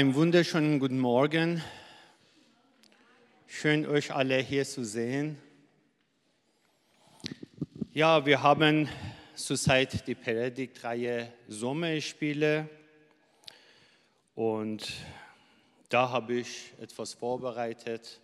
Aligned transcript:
Einen 0.00 0.14
wunderschönen 0.14 0.78
guten 0.78 1.00
Morgen. 1.00 1.60
Schön, 3.48 3.84
euch 3.84 4.14
alle 4.14 4.38
hier 4.38 4.64
zu 4.64 4.84
sehen. 4.84 5.38
Ja, 7.92 8.24
wir 8.24 8.40
haben 8.44 8.88
zurzeit 9.34 10.06
die 10.06 10.14
Predigtreihe 10.14 11.32
Sommerspiele 11.48 12.68
und 14.36 14.86
da 15.88 16.10
habe 16.10 16.34
ich 16.34 16.72
etwas 16.80 17.14
vorbereitet. 17.14 18.20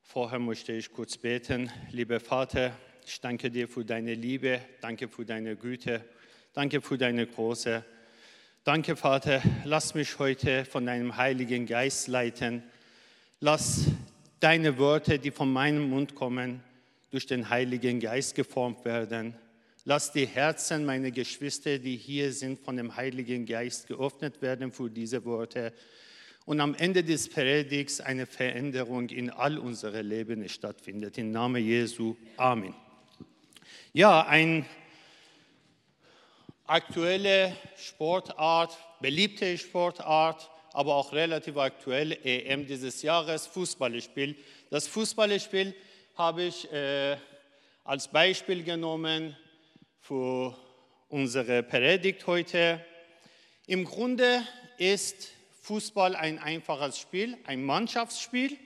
Vorher 0.00 0.38
möchte 0.38 0.72
ich 0.72 0.90
kurz 0.90 1.18
beten. 1.18 1.70
Lieber 1.90 2.20
Vater, 2.20 2.74
ich 3.04 3.20
danke 3.20 3.50
dir 3.50 3.68
für 3.68 3.84
deine 3.84 4.14
Liebe, 4.14 4.62
danke 4.80 5.08
für 5.08 5.26
deine 5.26 5.56
Güte, 5.56 6.02
danke 6.54 6.80
für 6.80 6.96
deine 6.96 7.26
große 7.26 7.84
Danke, 8.68 8.96
Vater. 8.96 9.40
Lass 9.64 9.94
mich 9.94 10.18
heute 10.18 10.66
von 10.66 10.84
deinem 10.84 11.16
Heiligen 11.16 11.64
Geist 11.64 12.06
leiten. 12.06 12.62
Lass 13.40 13.86
deine 14.40 14.76
Worte, 14.76 15.18
die 15.18 15.30
von 15.30 15.50
meinem 15.50 15.88
Mund 15.88 16.14
kommen, 16.14 16.62
durch 17.10 17.24
den 17.24 17.48
Heiligen 17.48 17.98
Geist 17.98 18.34
geformt 18.34 18.84
werden. 18.84 19.34
Lass 19.86 20.12
die 20.12 20.26
Herzen 20.26 20.84
meiner 20.84 21.10
Geschwister, 21.10 21.78
die 21.78 21.96
hier 21.96 22.30
sind, 22.30 22.60
von 22.60 22.76
dem 22.76 22.94
Heiligen 22.94 23.46
Geist 23.46 23.86
geöffnet 23.86 24.42
werden 24.42 24.70
für 24.70 24.90
diese 24.90 25.24
Worte. 25.24 25.72
Und 26.44 26.60
am 26.60 26.74
Ende 26.74 27.02
des 27.02 27.30
Predigs 27.30 28.02
eine 28.02 28.26
Veränderung 28.26 29.08
in 29.08 29.30
all 29.30 29.56
unsere 29.56 30.02
Leben 30.02 30.46
stattfindet. 30.46 31.16
Im 31.16 31.30
Namen 31.30 31.64
Jesu. 31.64 32.16
Amen. 32.36 32.74
Ja, 33.94 34.26
ein 34.26 34.66
aktuelle 36.68 37.56
Sportart, 37.76 38.76
beliebte 39.00 39.56
Sportart, 39.56 40.50
aber 40.74 40.96
auch 40.96 41.12
relativ 41.12 41.56
aktuell 41.56 42.12
EM 42.12 42.66
dieses 42.66 43.00
Jahres, 43.00 43.46
Fußballspiel. 43.46 44.36
Das 44.70 44.86
Fußballspiel 44.86 45.74
habe 46.14 46.42
ich 46.42 46.70
äh, 46.70 47.16
als 47.84 48.08
Beispiel 48.08 48.62
genommen 48.62 49.34
für 50.02 50.54
unsere 51.08 51.62
Predigt 51.62 52.26
heute. 52.26 52.84
Im 53.66 53.86
Grunde 53.86 54.42
ist 54.76 55.30
Fußball 55.62 56.14
ein 56.16 56.38
einfaches 56.38 56.98
Spiel, 56.98 57.38
ein 57.44 57.64
Mannschaftsspiel. 57.64 58.58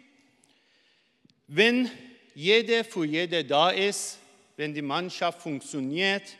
Wenn 1.46 1.88
jeder 2.34 2.82
für 2.82 3.04
jede 3.04 3.44
da 3.44 3.70
ist, 3.70 4.18
wenn 4.56 4.74
die 4.74 4.82
Mannschaft 4.82 5.40
funktioniert, 5.40 6.36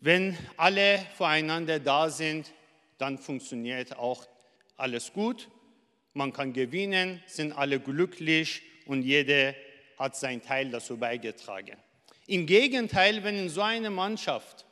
wenn 0.00 0.36
alle 0.56 0.98
voreinander 1.16 1.80
da 1.80 2.08
sind, 2.08 2.52
dann 2.98 3.18
funktioniert 3.18 3.96
auch 3.96 4.26
alles 4.76 5.12
gut. 5.12 5.48
Man 6.14 6.32
kann 6.32 6.52
gewinnen, 6.52 7.22
sind 7.26 7.52
alle 7.52 7.80
glücklich 7.80 8.62
und 8.86 9.02
jeder 9.02 9.54
hat 9.98 10.16
seinen 10.16 10.42
Teil 10.42 10.70
dazu 10.70 10.96
beigetragen. 10.96 11.76
Im 12.26 12.46
Gegenteil, 12.46 13.22
wenn 13.24 13.36
in 13.38 13.48
so 13.48 13.62
einer 13.62 13.90
Mannschaft 13.90 14.64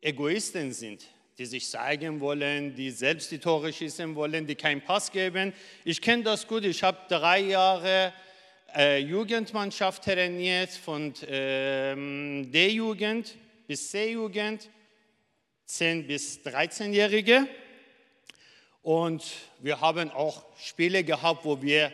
Egoisten 0.00 0.72
sind, 0.72 1.04
die 1.38 1.46
sich 1.46 1.68
zeigen 1.68 2.20
wollen, 2.20 2.74
die 2.74 2.90
selbst 2.90 3.30
die 3.30 3.38
Tore 3.38 3.72
schießen 3.72 4.14
wollen, 4.14 4.46
die 4.46 4.54
keinen 4.54 4.80
Pass 4.80 5.10
geben. 5.10 5.52
Ich 5.84 6.00
kenne 6.00 6.22
das 6.22 6.46
gut, 6.46 6.64
ich 6.64 6.82
habe 6.82 6.98
drei 7.08 7.40
Jahre 7.40 8.12
äh, 8.74 8.98
Jugendmannschaft 8.98 10.04
trainiert 10.04 10.70
von 10.70 11.12
ähm, 11.28 12.50
D-Jugend 12.50 13.34
bis 13.66 13.90
C-Jugend, 13.90 14.70
10 15.66 16.06
bis 16.06 16.40
13-Jährige. 16.44 17.48
Und 18.82 19.24
wir 19.60 19.80
haben 19.80 20.10
auch 20.10 20.44
Spiele 20.58 21.02
gehabt, 21.02 21.44
wo 21.44 21.60
wir 21.60 21.90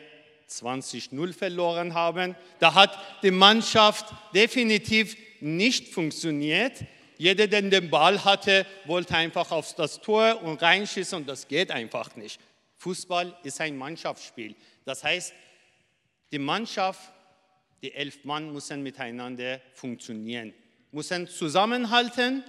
20-0 0.48 1.32
verloren 1.32 1.94
haben. 1.94 2.36
Da 2.58 2.74
hat 2.74 2.98
die 3.22 3.30
Mannschaft 3.30 4.12
definitiv 4.34 5.16
nicht 5.40 5.88
funktioniert. 5.88 6.84
Jeder, 7.16 7.46
der 7.46 7.62
den 7.62 7.88
Ball 7.88 8.22
hatte, 8.22 8.66
wollte 8.84 9.16
einfach 9.16 9.50
auf 9.50 9.74
das 9.74 10.00
Tor 10.00 10.42
und 10.42 10.60
reinschießen 10.60 11.16
und 11.16 11.28
das 11.28 11.48
geht 11.48 11.70
einfach 11.70 12.14
nicht. 12.16 12.40
Fußball 12.76 13.38
ist 13.42 13.60
ein 13.60 13.76
Mannschaftsspiel. 13.76 14.54
Das 14.84 15.04
heißt, 15.04 15.32
die 16.32 16.38
Mannschaft, 16.38 17.12
die 17.80 17.94
elf 17.94 18.24
Mann 18.24 18.52
müssen 18.52 18.82
miteinander 18.82 19.60
funktionieren 19.72 20.52
müssen 20.92 21.26
zusammenhalten, 21.26 22.44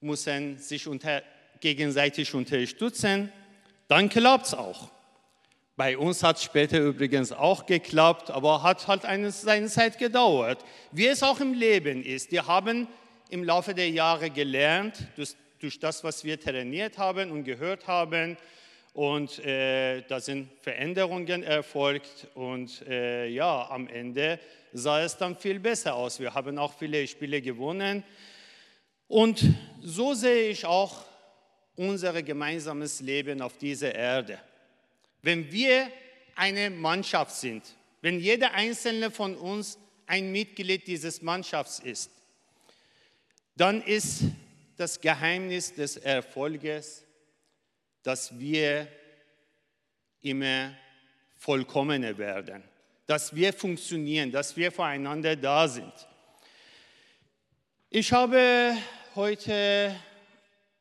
müssen 0.00 0.58
sich 0.58 0.86
unter, 0.86 1.22
gegenseitig 1.60 2.34
unterstützen, 2.34 3.32
dann 3.88 4.08
klappt 4.08 4.46
es 4.46 4.54
auch. 4.54 4.90
Bei 5.76 5.96
uns 5.96 6.22
hat 6.22 6.36
es 6.36 6.42
später 6.42 6.78
übrigens 6.78 7.32
auch 7.32 7.64
geklappt, 7.64 8.30
aber 8.30 8.62
hat 8.62 8.86
halt 8.86 9.04
eine, 9.06 9.30
seine 9.30 9.68
Zeit 9.68 9.96
gedauert. 9.96 10.62
Wie 10.92 11.06
es 11.06 11.22
auch 11.22 11.40
im 11.40 11.54
Leben 11.54 12.04
ist. 12.04 12.30
Wir 12.30 12.46
haben 12.46 12.86
im 13.30 13.44
Laufe 13.44 13.74
der 13.74 13.88
Jahre 13.88 14.28
gelernt, 14.28 15.06
durch, 15.16 15.34
durch 15.58 15.78
das, 15.78 16.04
was 16.04 16.24
wir 16.24 16.38
trainiert 16.38 16.98
haben 16.98 17.30
und 17.30 17.44
gehört 17.44 17.86
haben, 17.86 18.36
und 18.92 19.38
äh, 19.44 20.02
da 20.02 20.18
sind 20.18 20.48
Veränderungen 20.62 21.44
erfolgt 21.44 22.26
und 22.34 22.86
äh, 22.88 23.28
ja, 23.28 23.70
am 23.70 23.86
Ende 23.86 24.40
sah 24.72 25.02
es 25.02 25.16
dann 25.16 25.36
viel 25.36 25.58
besser 25.60 25.94
aus. 25.94 26.20
Wir 26.20 26.34
haben 26.34 26.58
auch 26.58 26.72
viele 26.78 27.06
Spiele 27.06 27.42
gewonnen. 27.42 28.04
Und 29.08 29.42
so 29.82 30.14
sehe 30.14 30.50
ich 30.50 30.64
auch 30.64 31.04
unser 31.76 32.22
gemeinsames 32.22 33.00
Leben 33.00 33.42
auf 33.42 33.56
dieser 33.56 33.94
Erde. 33.94 34.38
Wenn 35.22 35.50
wir 35.50 35.90
eine 36.36 36.70
Mannschaft 36.70 37.34
sind, 37.34 37.64
wenn 38.02 38.20
jeder 38.20 38.52
einzelne 38.54 39.10
von 39.10 39.34
uns 39.36 39.78
ein 40.06 40.32
Mitglied 40.32 40.86
dieses 40.86 41.22
Mannschafts 41.22 41.78
ist, 41.80 42.10
dann 43.56 43.82
ist 43.82 44.22
das 44.76 45.00
Geheimnis 45.00 45.74
des 45.74 45.96
Erfolges, 45.98 47.04
dass 48.02 48.38
wir 48.38 48.88
immer 50.22 50.74
vollkommener 51.36 52.16
werden, 52.16 52.62
dass 53.10 53.34
wir 53.34 53.52
funktionieren, 53.52 54.30
dass 54.30 54.56
wir 54.56 54.70
voreinander 54.70 55.34
da 55.34 55.66
sind. 55.66 55.92
Ich 57.88 58.12
habe 58.12 58.76
heute 59.16 59.96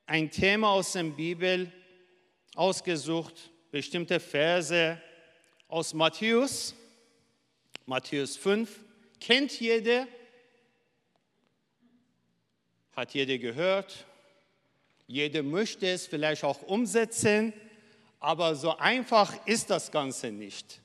ein 0.05 0.29
Thema 0.29 0.69
aus 0.73 0.91
der 0.91 1.05
Bibel 1.05 1.71
ausgesucht, 2.53 3.49
bestimmte 3.71 4.19
Verse 4.19 5.01
aus 5.67 5.95
Matthäus, 5.95 6.75
Matthäus 7.87 8.37
5. 8.37 8.79
Kennt 9.19 9.59
jeder? 9.59 10.07
Hat 12.95 13.15
jeder 13.15 13.39
gehört? 13.39 14.05
Jeder 15.07 15.41
möchte 15.41 15.87
es 15.87 16.05
vielleicht 16.05 16.43
auch 16.43 16.61
umsetzen, 16.61 17.53
aber 18.19 18.53
so 18.53 18.77
einfach 18.77 19.33
ist 19.47 19.71
das 19.71 19.91
Ganze 19.91 20.31
nicht. 20.31 20.79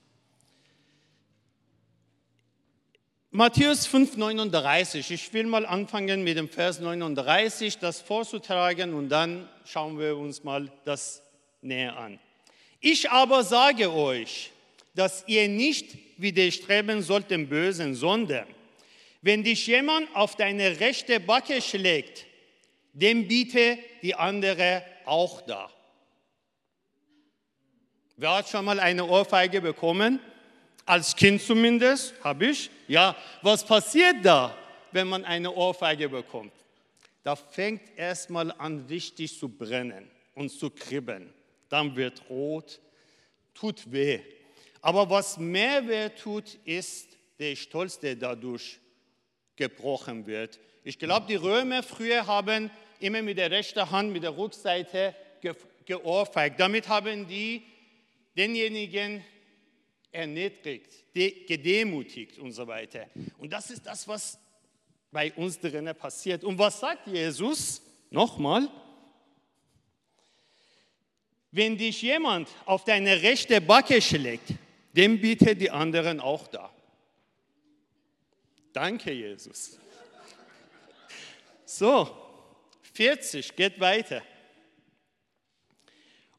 Matthäus 3.36 3.84
5, 3.86 4.16
39. 4.16 5.10
Ich 5.10 5.32
will 5.32 5.46
mal 5.46 5.66
anfangen 5.66 6.22
mit 6.22 6.36
dem 6.36 6.48
Vers 6.48 6.78
39, 6.78 7.78
das 7.78 8.00
vorzutragen 8.00 8.94
und 8.94 9.08
dann 9.08 9.48
schauen 9.64 9.98
wir 9.98 10.16
uns 10.16 10.44
mal 10.44 10.70
das 10.84 11.20
näher 11.60 11.96
an. 11.96 12.20
Ich 12.78 13.10
aber 13.10 13.42
sage 13.42 13.92
euch, 13.92 14.52
dass 14.94 15.24
ihr 15.26 15.48
nicht 15.48 15.96
widerstreben 16.16 17.02
sollt 17.02 17.28
dem 17.28 17.48
Bösen, 17.48 17.96
sondern 17.96 18.46
wenn 19.20 19.42
dich 19.42 19.66
jemand 19.66 20.14
auf 20.14 20.36
deine 20.36 20.78
rechte 20.78 21.18
Backe 21.18 21.60
schlägt, 21.60 22.26
dem 22.92 23.26
biete 23.26 23.78
die 24.02 24.14
andere 24.14 24.84
auch 25.06 25.40
da. 25.40 25.68
Wer 28.16 28.36
hat 28.36 28.48
schon 28.48 28.64
mal 28.64 28.78
eine 28.78 29.04
Ohrfeige 29.04 29.60
bekommen? 29.60 30.20
Als 30.86 31.16
Kind 31.16 31.40
zumindest, 31.40 32.14
habe 32.22 32.46
ich. 32.46 32.70
Ja, 32.88 33.16
was 33.40 33.64
passiert 33.64 34.16
da, 34.22 34.54
wenn 34.92 35.08
man 35.08 35.24
eine 35.24 35.50
Ohrfeige 35.50 36.08
bekommt? 36.08 36.52
Da 37.22 37.34
fängt 37.34 37.80
erstmal 37.96 38.52
an, 38.52 38.84
richtig 38.88 39.38
zu 39.38 39.48
brennen 39.48 40.10
und 40.34 40.50
zu 40.50 40.68
kribbeln. 40.68 41.32
Dann 41.70 41.96
wird 41.96 42.22
rot, 42.28 42.80
tut 43.54 43.90
weh. 43.90 44.20
Aber 44.82 45.08
was 45.08 45.38
mehr 45.38 45.88
weh 45.88 46.10
tut, 46.10 46.58
ist 46.66 47.16
der 47.38 47.56
Stolz, 47.56 47.98
der 47.98 48.14
dadurch 48.16 48.78
gebrochen 49.56 50.26
wird. 50.26 50.60
Ich 50.82 50.98
glaube, 50.98 51.26
die 51.26 51.36
Römer 51.36 51.82
früher 51.82 52.26
haben 52.26 52.70
immer 53.00 53.22
mit 53.22 53.38
der 53.38 53.50
rechten 53.50 53.90
Hand, 53.90 54.12
mit 54.12 54.22
der 54.22 54.36
Rückseite 54.36 55.14
geohrfeigt. 55.86 56.60
Damit 56.60 56.88
haben 56.88 57.26
die 57.26 57.62
denjenigen 58.36 59.24
erniedrigt, 60.14 60.92
gedemütigt 61.12 62.38
und 62.38 62.52
so 62.52 62.66
weiter. 62.66 63.08
Und 63.38 63.52
das 63.52 63.70
ist 63.70 63.84
das, 63.84 64.06
was 64.06 64.38
bei 65.10 65.32
uns 65.34 65.58
drinnen 65.58 65.94
passiert. 65.94 66.44
Und 66.44 66.58
was 66.58 66.80
sagt 66.80 67.06
Jesus? 67.06 67.82
Nochmal. 68.10 68.68
Wenn 71.50 71.76
dich 71.76 72.02
jemand 72.02 72.48
auf 72.64 72.84
deine 72.84 73.22
rechte 73.22 73.60
Backe 73.60 74.00
schlägt, 74.00 74.54
dem 74.92 75.20
biete 75.20 75.54
die 75.56 75.70
anderen 75.70 76.20
auch 76.20 76.46
da. 76.46 76.70
Danke, 78.72 79.12
Jesus. 79.12 79.78
So, 81.64 82.10
40 82.92 83.54
geht 83.54 83.78
weiter. 83.80 84.22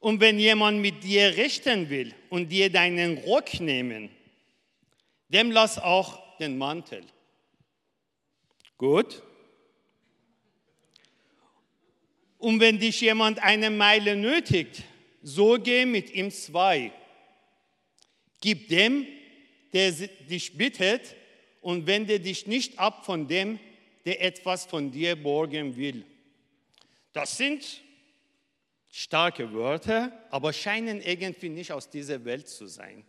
Und 0.05 0.19
wenn 0.19 0.37
jemand 0.37 0.81
mit 0.81 1.03
dir 1.03 1.35
richten 1.35 1.89
will 1.89 2.13
und 2.29 2.49
dir 2.49 2.71
deinen 2.71 3.17
Rock 3.17 3.59
nehmen, 3.59 4.11
dem 5.29 5.49
lass 5.49 5.79
auch 5.79 6.37
den 6.37 6.59
Mantel. 6.59 7.01
Gut. 8.77 9.23
Und 12.37 12.59
wenn 12.59 12.77
dich 12.77 13.01
jemand 13.01 13.39
eine 13.39 13.71
Meile 13.71 14.15
nötigt, 14.15 14.83
so 15.23 15.57
geh 15.59 15.87
mit 15.87 16.13
ihm 16.13 16.29
zwei. 16.29 16.91
Gib 18.41 18.67
dem, 18.67 19.07
der 19.73 19.91
dich 19.91 20.55
bittet, 20.55 21.15
und 21.61 21.87
wende 21.87 22.19
dich 22.19 22.45
nicht 22.45 22.77
ab 22.77 23.07
von 23.07 23.27
dem, 23.27 23.57
der 24.05 24.21
etwas 24.21 24.67
von 24.67 24.91
dir 24.91 25.15
borgen 25.15 25.75
will. 25.75 26.05
Das 27.11 27.37
sind 27.37 27.81
starke 28.97 29.51
Wörter, 29.51 30.09
aber 30.31 30.53
scheinen 30.53 31.01
irgendwie 31.01 31.49
nicht 31.49 31.73
aus 31.73 31.89
dieser 31.89 32.23
Welt 32.23 32.47
zu 32.47 32.65
sein. 32.65 33.03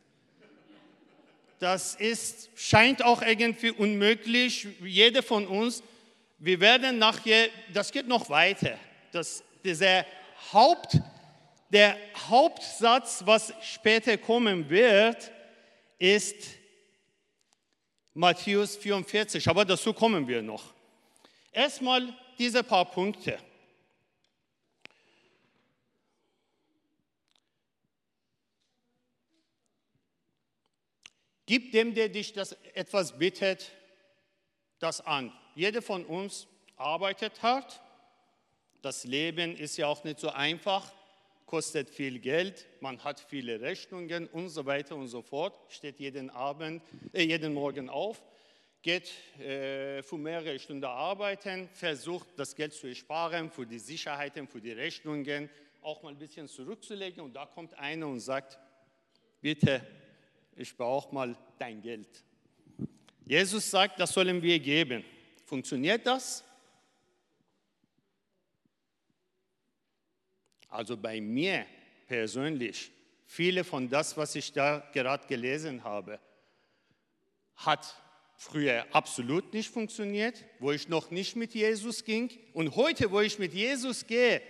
Das 1.60 1.94
ist, 1.94 2.50
scheint 2.56 3.04
auch 3.04 3.22
irgendwie 3.22 3.70
unmöglich. 3.70 4.66
Jeder 4.82 5.22
von 5.22 5.46
uns, 5.46 5.84
wir 6.38 6.58
werden 6.58 6.98
nachher, 6.98 7.50
das 7.72 7.92
geht 7.92 8.08
noch 8.08 8.28
weiter. 8.28 8.76
Das, 9.12 9.44
dieser 9.64 10.04
Haupt, 10.52 10.98
der 11.70 11.96
Hauptsatz, 12.28 13.22
was 13.24 13.54
später 13.62 14.18
kommen 14.18 14.68
wird, 14.68 15.30
ist 16.00 16.48
Matthäus 18.12 18.76
44, 18.76 19.48
aber 19.48 19.64
dazu 19.64 19.92
kommen 19.92 20.26
wir 20.26 20.42
noch. 20.42 20.74
Erstmal 21.52 22.12
diese 22.38 22.64
paar 22.64 22.90
Punkte. 22.90 23.38
Gib 31.46 31.70
dem, 31.70 31.94
der 31.94 32.08
dich 32.08 32.32
das 32.32 32.52
etwas 32.74 33.16
bittet, 33.16 33.70
das 34.80 35.00
an. 35.00 35.32
Jeder 35.54 35.80
von 35.80 36.04
uns 36.04 36.48
arbeitet 36.76 37.40
hart. 37.40 37.80
Das 38.82 39.04
Leben 39.04 39.56
ist 39.56 39.76
ja 39.76 39.86
auch 39.86 40.02
nicht 40.02 40.18
so 40.18 40.30
einfach, 40.30 40.92
kostet 41.46 41.88
viel 41.88 42.18
Geld, 42.18 42.66
man 42.80 43.02
hat 43.04 43.20
viele 43.20 43.60
Rechnungen 43.60 44.26
und 44.26 44.48
so 44.48 44.66
weiter 44.66 44.96
und 44.96 45.06
so 45.06 45.22
fort. 45.22 45.56
Steht 45.68 46.00
jeden 46.00 46.30
Abend, 46.30 46.82
äh, 47.12 47.22
jeden 47.22 47.54
Morgen 47.54 47.88
auf, 47.88 48.20
geht 48.82 49.12
äh, 49.38 50.02
für 50.02 50.18
mehrere 50.18 50.58
Stunden 50.58 50.84
arbeiten, 50.84 51.68
versucht 51.72 52.28
das 52.36 52.56
Geld 52.56 52.74
zu 52.74 52.92
sparen 52.94 53.50
für 53.50 53.66
die 53.66 53.78
Sicherheiten, 53.78 54.48
für 54.48 54.60
die 54.60 54.72
Rechnungen, 54.72 55.48
auch 55.80 56.02
mal 56.02 56.10
ein 56.10 56.18
bisschen 56.18 56.48
zurückzulegen. 56.48 57.22
Und 57.22 57.34
da 57.34 57.46
kommt 57.46 57.72
einer 57.74 58.08
und 58.08 58.18
sagt, 58.18 58.58
bitte 59.40 59.80
ich 60.56 60.76
brauche 60.76 61.14
mal 61.14 61.36
dein 61.58 61.82
Geld. 61.82 62.08
Jesus 63.26 63.70
sagt, 63.70 64.00
das 64.00 64.12
sollen 64.12 64.42
wir 64.42 64.58
geben. 64.58 65.04
Funktioniert 65.44 66.06
das? 66.06 66.44
Also 70.68 70.96
bei 70.96 71.20
mir 71.20 71.66
persönlich, 72.06 72.90
viele 73.24 73.64
von 73.64 73.88
das, 73.88 74.16
was 74.16 74.34
ich 74.34 74.52
da 74.52 74.78
gerade 74.92 75.26
gelesen 75.26 75.84
habe, 75.84 76.20
hat 77.56 77.96
früher 78.36 78.86
absolut 78.92 79.52
nicht 79.54 79.70
funktioniert, 79.70 80.44
wo 80.58 80.72
ich 80.72 80.88
noch 80.88 81.10
nicht 81.10 81.36
mit 81.36 81.54
Jesus 81.54 82.04
ging. 82.04 82.30
Und 82.52 82.76
heute, 82.76 83.10
wo 83.10 83.20
ich 83.20 83.38
mit 83.38 83.54
Jesus 83.54 84.06
gehe, 84.06 84.42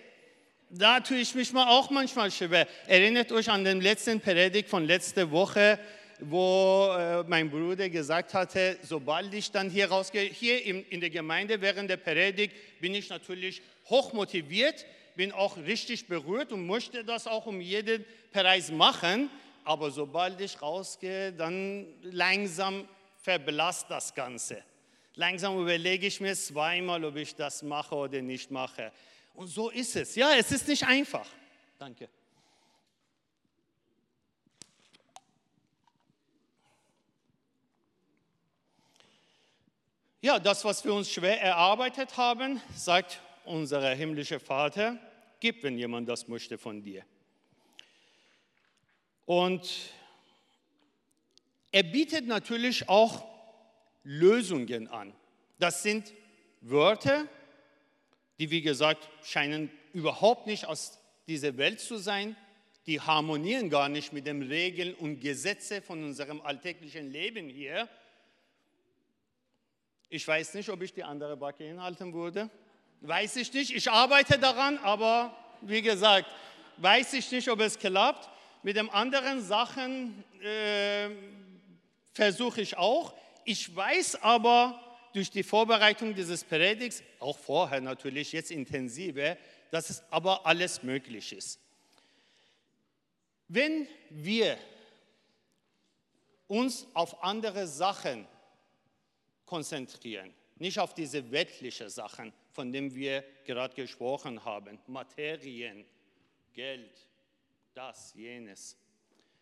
da 0.71 1.01
tue 1.01 1.19
ich 1.19 1.35
mich 1.35 1.53
mal 1.53 1.69
auch 1.69 1.91
manchmal 1.91 2.31
schwer. 2.31 2.67
Erinnert 2.87 3.31
euch 3.33 3.49
an 3.49 3.65
den 3.65 3.81
letzten 3.81 4.21
Predigt 4.21 4.69
von 4.69 4.85
letzter 4.85 5.31
Woche, 5.31 5.79
wo 6.21 6.89
äh, 6.97 7.23
mein 7.25 7.51
Bruder 7.51 7.89
gesagt 7.89 8.35
hatte, 8.35 8.79
sobald 8.83 9.33
ich 9.35 9.51
dann 9.51 9.71
hier 9.71 9.89
rausgehe, 9.89 10.25
hier 10.25 10.65
in, 10.65 10.85
in 10.87 11.01
der 11.01 11.11
Gemeinde 11.11 11.61
während 11.61 11.91
der 11.91 11.99
Predigt, 11.99 12.55
bin 12.81 12.95
ich 12.95 13.09
natürlich 13.11 13.63
hochmotiviert, 13.89 14.87
bin 15.15 15.33
auch 15.33 15.57
richtig 15.57 16.09
berührt 16.09 16.53
und 16.53 16.67
möchte 16.67 17.05
das 17.05 17.27
auch 17.27 17.47
um 17.47 17.61
jeden 17.61 18.05
Preis 18.33 18.71
machen. 18.71 19.31
Aber 19.65 19.91
sobald 19.91 20.41
ich 20.41 20.61
rausgehe, 20.61 21.33
dann 21.33 21.87
langsam 22.03 22.89
verblasst 23.23 23.87
das 23.89 24.15
Ganze. 24.15 24.63
Langsam 25.15 25.59
überlege 25.61 26.07
ich 26.07 26.21
mir 26.21 26.35
zweimal, 26.35 27.05
ob 27.05 27.17
ich 27.17 27.35
das 27.35 27.63
mache 27.63 27.95
oder 27.95 28.21
nicht 28.21 28.51
mache. 28.51 28.93
Und 29.37 29.49
so 29.49 29.69
ist 29.69 29.95
es. 29.97 30.15
Ja, 30.17 30.35
es 30.35 30.51
ist 30.51 30.67
nicht 30.67 30.87
einfach. 30.87 31.29
Danke. 31.79 32.09
Ja, 40.23 40.39
das, 40.39 40.65
was 40.65 40.83
wir 40.85 40.95
uns 40.95 41.11
schwer 41.11 41.41
erarbeitet 41.41 42.17
haben, 42.17 42.63
sagt 42.75 43.21
unser 43.45 43.95
himmlischer 43.95 44.41
Vater, 44.41 44.99
gib, 45.39 45.63
wenn 45.63 45.77
jemand 45.77 46.09
das 46.09 46.27
möchte 46.29 46.57
von 46.57 46.83
dir. 46.83 47.05
Und 49.27 49.71
er 51.73 51.83
bietet 51.83 52.27
natürlich 52.27 52.89
auch 52.89 53.23
Lösungen 54.03 54.89
an. 54.89 55.13
Das 55.59 55.83
sind 55.83 56.15
Wörter, 56.63 57.29
die, 58.39 58.51
wie 58.51 58.63
gesagt, 58.63 59.09
scheinen 59.25 59.71
überhaupt 59.93 60.47
nicht 60.47 60.67
aus 60.67 60.99
dieser 61.27 61.57
Welt 61.57 61.81
zu 61.81 61.97
sein. 61.97 62.37
Die 62.87 63.01
harmonieren 63.01 63.71
gar 63.71 63.89
nicht 63.89 64.13
mit 64.13 64.27
den 64.27 64.43
Regeln 64.43 64.95
und 64.95 65.21
Gesetzen 65.21 65.83
von 65.83 66.05
unserem 66.05 66.41
alltäglichen 66.41 67.11
Leben 67.11 67.49
hier. 67.49 67.89
Ich 70.09 70.27
weiß 70.27 70.55
nicht, 70.55 70.69
ob 70.69 70.83
ich 70.83 70.93
die 70.93 71.03
andere 71.03 71.37
Backe 71.37 71.65
hinhalten 71.65 72.15
würde. 72.15 72.49
Weiß 73.01 73.37
ich 73.37 73.53
nicht. 73.53 73.75
Ich 73.75 73.91
arbeite 73.91 74.39
daran, 74.39 74.79
aber 74.79 75.37
wie 75.63 75.83
gesagt, 75.83 76.31
weiß 76.77 77.15
ich 77.15 77.31
nicht, 77.33 77.49
ob 77.49 77.61
es 77.61 77.79
klappt. 77.79 78.29
Mit 78.63 78.77
den 78.77 78.89
anderen 78.91 79.43
Sachen 79.43 80.25
äh, 80.43 81.09
versuche 82.13 82.61
ich 82.61 82.77
auch. 82.77 83.15
Ich 83.45 83.75
weiß 83.75 84.23
aber, 84.23 84.81
durch 85.17 85.31
die 85.31 85.43
Vorbereitung 85.43 86.15
dieses 86.15 86.45
Predigs, 86.45 87.03
auch 87.21 87.39
vorher 87.39 87.81
natürlich, 87.81 88.33
jetzt 88.33 88.51
intensiver, 88.51 89.39
dass 89.71 89.89
es 89.89 90.03
aber 90.11 90.45
alles 90.45 90.83
möglich 90.83 91.33
ist. 91.33 91.59
Wenn 93.49 93.89
wir 94.11 94.59
uns 96.49 96.87
auf 96.93 97.25
andere 97.25 97.67
Sachen 97.67 98.29
konzentrieren, 99.47 100.35
nicht 100.57 100.79
auf 100.79 100.93
diese 100.93 101.31
weltlichen 101.31 101.89
Sachen, 101.89 102.35
von 102.53 102.71
denen 102.71 102.95
wir 102.95 103.25
gerade 103.47 103.75
gesprochen 103.75 104.45
haben, 104.45 104.79
Materien, 104.87 105.87
Geld, 106.53 106.93
das, 107.73 108.13
jenes. 108.13 108.77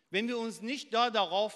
Wenn 0.09 0.29
wir 0.29 0.37
uns 0.37 0.61
nicht 0.61 0.93
da 0.93 1.09
darauf 1.09 1.53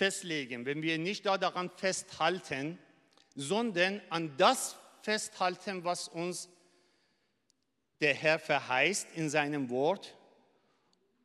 festlegen, 0.00 0.64
wenn 0.64 0.80
wir 0.80 0.96
nicht 0.96 1.26
da 1.26 1.36
daran 1.36 1.68
festhalten, 1.68 2.78
sondern 3.34 4.00
an 4.08 4.34
das 4.38 4.74
festhalten, 5.02 5.84
was 5.84 6.08
uns 6.08 6.48
der 8.00 8.14
Herr 8.14 8.38
verheißt 8.38 9.08
in 9.16 9.28
seinem 9.28 9.68
Wort. 9.68 10.16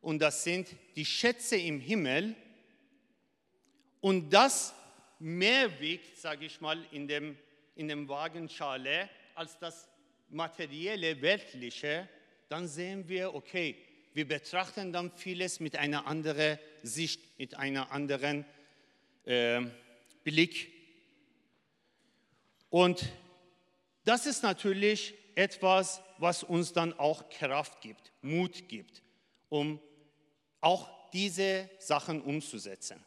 Und 0.02 0.18
das 0.18 0.44
sind 0.44 0.68
die 0.94 1.06
Schätze 1.06 1.56
im 1.56 1.80
Himmel. 1.80 2.36
Und 4.02 4.28
das 4.28 4.74
mehr 5.18 5.80
wiegt, 5.80 6.18
sage 6.18 6.44
ich 6.44 6.60
mal, 6.60 6.78
in 6.90 7.08
dem, 7.08 7.38
in 7.76 7.88
dem 7.88 8.06
Wagenschale 8.10 9.08
als 9.34 9.58
das 9.58 9.88
materielle, 10.28 11.22
weltliche, 11.22 12.10
dann 12.50 12.68
sehen 12.68 13.08
wir, 13.08 13.34
okay, 13.34 13.74
wir 14.12 14.28
betrachten 14.28 14.92
dann 14.92 15.10
vieles 15.12 15.60
mit 15.60 15.76
einer 15.76 16.06
anderen 16.06 16.58
Sicht, 16.82 17.38
mit 17.38 17.54
einer 17.54 17.90
anderen 17.90 18.44
äh. 19.26 19.60
Und 22.70 23.04
das 24.04 24.26
ist 24.26 24.42
natürlich 24.42 25.14
etwas, 25.34 26.00
was 26.18 26.42
uns 26.42 26.72
dann 26.72 26.92
auch 26.94 27.28
Kraft 27.28 27.80
gibt, 27.80 28.12
Mut 28.22 28.68
gibt, 28.68 29.02
um 29.48 29.80
auch 30.60 31.10
diese 31.12 31.68
Sachen 31.78 32.22
umzusetzen. 32.22 33.04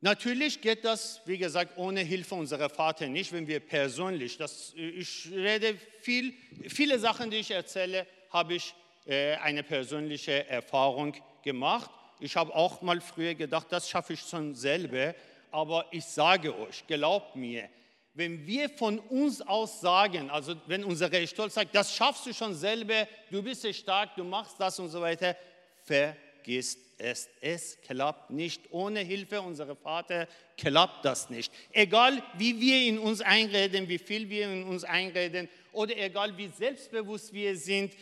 Natürlich 0.00 0.60
geht 0.60 0.84
das, 0.84 1.20
wie 1.24 1.38
gesagt, 1.38 1.76
ohne 1.76 2.00
Hilfe 2.00 2.36
unserer 2.36 2.68
Vater 2.68 3.08
nicht, 3.08 3.32
wenn 3.32 3.48
wir 3.48 3.58
persönlich, 3.58 4.36
das, 4.36 4.72
ich 4.76 5.28
rede 5.32 5.76
viel, 6.02 6.34
viele 6.68 7.00
Sachen, 7.00 7.30
die 7.30 7.38
ich 7.38 7.50
erzähle, 7.50 8.06
habe 8.30 8.54
ich 8.54 8.74
äh, 9.06 9.34
eine 9.36 9.64
persönliche 9.64 10.46
Erfahrung 10.48 11.16
gemacht. 11.42 11.90
Ich 12.20 12.36
habe 12.36 12.54
auch 12.54 12.82
mal 12.82 13.00
früher 13.00 13.34
gedacht, 13.34 13.66
das 13.70 13.88
schaffe 13.88 14.14
ich 14.14 14.20
schon 14.20 14.54
selber, 14.54 15.14
aber 15.50 15.86
ich 15.90 16.04
sage 16.04 16.56
euch, 16.58 16.86
glaubt 16.86 17.36
mir, 17.36 17.68
wenn 18.14 18.44
wir 18.46 18.68
von 18.68 18.98
uns 18.98 19.40
aus 19.40 19.80
sagen, 19.80 20.28
also 20.28 20.56
wenn 20.66 20.82
unser 20.82 21.08
Stolz 21.26 21.54
sagt, 21.54 21.74
das 21.74 21.94
schaffst 21.94 22.26
du 22.26 22.34
schon 22.34 22.54
selber, 22.54 23.06
du 23.30 23.42
bist 23.42 23.66
stark, 23.74 24.16
du 24.16 24.24
machst 24.24 24.56
das 24.58 24.78
und 24.80 24.88
so 24.88 25.00
weiter, 25.00 25.36
vergisst 25.84 26.80
es. 26.98 27.28
Es 27.40 27.78
klappt 27.82 28.30
nicht. 28.30 28.62
Ohne 28.72 29.00
Hilfe 29.00 29.40
unserer 29.40 29.76
Vater 29.76 30.26
klappt 30.56 31.04
das 31.04 31.30
nicht. 31.30 31.52
Egal 31.70 32.20
wie 32.36 32.60
wir 32.60 32.88
in 32.88 32.98
uns 32.98 33.20
einreden, 33.20 33.88
wie 33.88 33.98
viel 33.98 34.28
wir 34.28 34.52
in 34.52 34.64
uns 34.64 34.82
einreden 34.82 35.48
oder 35.72 35.96
egal 35.96 36.36
wie 36.36 36.48
selbstbewusst 36.48 37.32
wir 37.32 37.56
sind, 37.56 37.94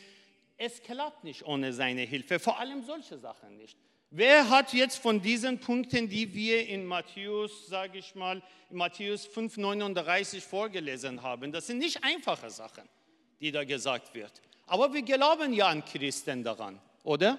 es 0.57 0.83
klappt 0.83 1.25
nicht 1.25 1.45
ohne 1.45 1.75
seine 1.75 2.03
Hilfe. 2.03 2.39
Vor 2.39 2.59
allem 2.59 2.83
solche 2.85 3.19
Sachen 3.19 3.59
nicht. 3.59 3.77
Wer 4.11 4.49
hat 4.49 4.73
jetzt 4.73 4.99
von 4.99 5.21
diesen 5.21 5.59
Punkten, 5.59 6.09
die 6.09 6.33
wir 6.33 6.67
in 6.69 6.87
Matthäus, 6.87 7.67
sage 7.67 7.99
ich 7.99 8.15
mal, 8.15 8.43
Matthäus 8.71 9.29
5,39 9.29 10.41
vorgelesen 10.41 11.23
haben, 11.23 11.53
das 11.53 11.67
sind 11.67 11.79
nicht 11.79 12.03
einfache 12.05 12.51
Sachen, 12.51 12.85
die 13.41 13.51
da 13.51 13.65
gesagt 13.65 14.15
wird. 14.15 14.41
Aber 14.67 14.93
wir 14.95 15.03
glauben 15.03 15.53
ja 15.53 15.69
an 15.69 15.85
Christen 15.85 16.45
daran, 16.45 16.81
oder? 17.03 17.39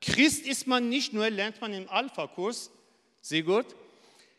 Christ 0.00 0.46
ist 0.46 0.66
man 0.66 0.88
nicht 0.88 1.12
nur, 1.12 1.28
lernt 1.28 1.60
man 1.60 1.74
im 1.74 1.88
Alpha-Kurs, 1.88 2.70
sehr 3.20 3.42
gut. 3.42 3.66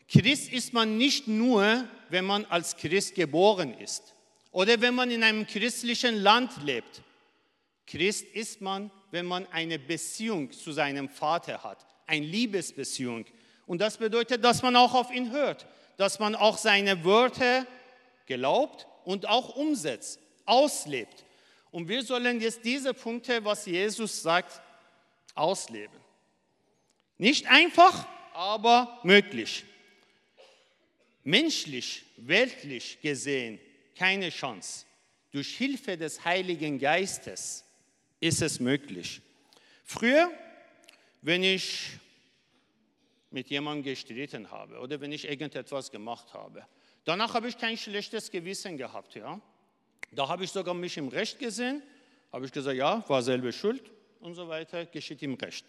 Christ 0.08 0.52
ist 0.52 0.72
man 0.72 0.96
nicht 0.98 1.28
nur, 1.28 1.86
wenn 2.08 2.24
man 2.24 2.44
als 2.46 2.76
Christ 2.76 3.14
geboren 3.14 3.78
ist 3.78 4.14
oder 4.50 4.80
wenn 4.80 4.94
man 4.94 5.10
in 5.10 5.22
einem 5.22 5.46
christlichen 5.46 6.16
Land 6.16 6.50
lebt. 6.64 7.02
Christ 7.86 8.26
ist 8.34 8.60
man, 8.60 8.90
wenn 9.12 9.26
man 9.26 9.46
eine 9.52 9.78
Beziehung 9.78 10.50
zu 10.50 10.72
seinem 10.72 11.08
Vater 11.08 11.62
hat, 11.62 11.86
eine 12.06 12.26
Liebesbeziehung. 12.26 13.26
Und 13.66 13.80
das 13.80 13.98
bedeutet, 13.98 14.42
dass 14.42 14.62
man 14.62 14.74
auch 14.74 14.94
auf 14.94 15.12
ihn 15.12 15.30
hört, 15.30 15.66
dass 15.98 16.18
man 16.18 16.34
auch 16.34 16.58
seine 16.58 17.04
Wörter 17.04 17.66
glaubt 18.26 18.88
und 19.04 19.28
auch 19.28 19.54
umsetzt, 19.54 20.18
auslebt. 20.46 21.24
Und 21.70 21.88
wir 21.88 22.02
sollen 22.02 22.40
jetzt 22.40 22.64
diese 22.64 22.94
Punkte, 22.94 23.44
was 23.44 23.66
Jesus 23.66 24.22
sagt, 24.22 24.60
ausleben. 25.34 26.00
Nicht 27.18 27.46
einfach, 27.46 28.08
aber 28.32 28.98
möglich. 29.02 29.64
Menschlich, 31.22 32.04
weltlich 32.16 32.98
gesehen 33.00 33.60
keine 33.94 34.30
Chance. 34.30 34.86
Durch 35.30 35.56
Hilfe 35.56 35.96
des 35.98 36.24
Heiligen 36.24 36.78
Geistes 36.78 37.64
ist 38.22 38.40
es 38.40 38.60
möglich. 38.60 39.20
Früher, 39.84 40.30
wenn 41.22 41.42
ich 41.42 41.88
mit 43.30 43.48
jemandem 43.48 43.82
gestritten 43.82 44.50
habe 44.50 44.78
oder 44.78 45.00
wenn 45.00 45.10
ich 45.10 45.28
irgendetwas 45.28 45.90
gemacht 45.90 46.32
habe, 46.32 46.64
danach 47.04 47.34
habe 47.34 47.48
ich 47.48 47.58
kein 47.58 47.76
schlechtes 47.76 48.30
Gewissen 48.30 48.76
gehabt. 48.76 49.16
Ja? 49.16 49.40
Da 50.12 50.28
habe 50.28 50.44
ich 50.44 50.50
sogar 50.52 50.72
mich 50.72 50.96
im 50.96 51.08
Recht 51.08 51.38
gesehen, 51.40 51.82
habe 52.32 52.46
ich 52.46 52.52
gesagt, 52.52 52.76
ja, 52.76 53.04
war 53.08 53.22
selber 53.22 53.50
schuld, 53.50 53.90
und 54.20 54.34
so 54.34 54.48
weiter, 54.48 54.86
geschieht 54.86 55.20
ihm 55.22 55.34
recht. 55.34 55.66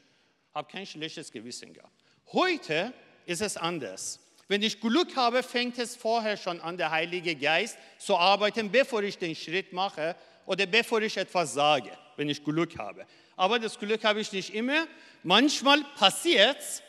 Habe 0.53 0.71
kein 0.71 0.85
schlechtes 0.85 1.31
Gewissen 1.31 1.73
gehabt. 1.73 2.03
Heute 2.31 2.93
ist 3.25 3.41
es 3.41 3.57
anders. 3.57 4.19
Wenn 4.47 4.61
ich 4.61 4.79
Glück 4.79 5.15
habe, 5.15 5.41
fängt 5.41 5.79
es 5.79 5.95
vorher 5.95 6.37
schon 6.37 6.61
an, 6.61 6.77
der 6.77 6.91
Heilige 6.91 7.35
Geist 7.35 7.79
zu 7.97 8.15
arbeiten, 8.15 8.71
bevor 8.71 9.01
ich 9.01 9.17
den 9.17 9.33
Schritt 9.33 9.73
mache 9.73 10.15
oder 10.45 10.67
bevor 10.67 11.01
ich 11.01 11.17
etwas 11.17 11.55
sage, 11.55 11.97
wenn 12.15 12.29
ich 12.29 12.43
Glück 12.43 12.77
habe. 12.77 13.05
Aber 13.35 13.59
das 13.59 13.77
Glück 13.79 14.03
habe 14.03 14.21
ich 14.21 14.31
nicht 14.31 14.53
immer. 14.53 14.87
Manchmal 15.23 15.83
passiert 15.97 16.57
es 16.59 16.83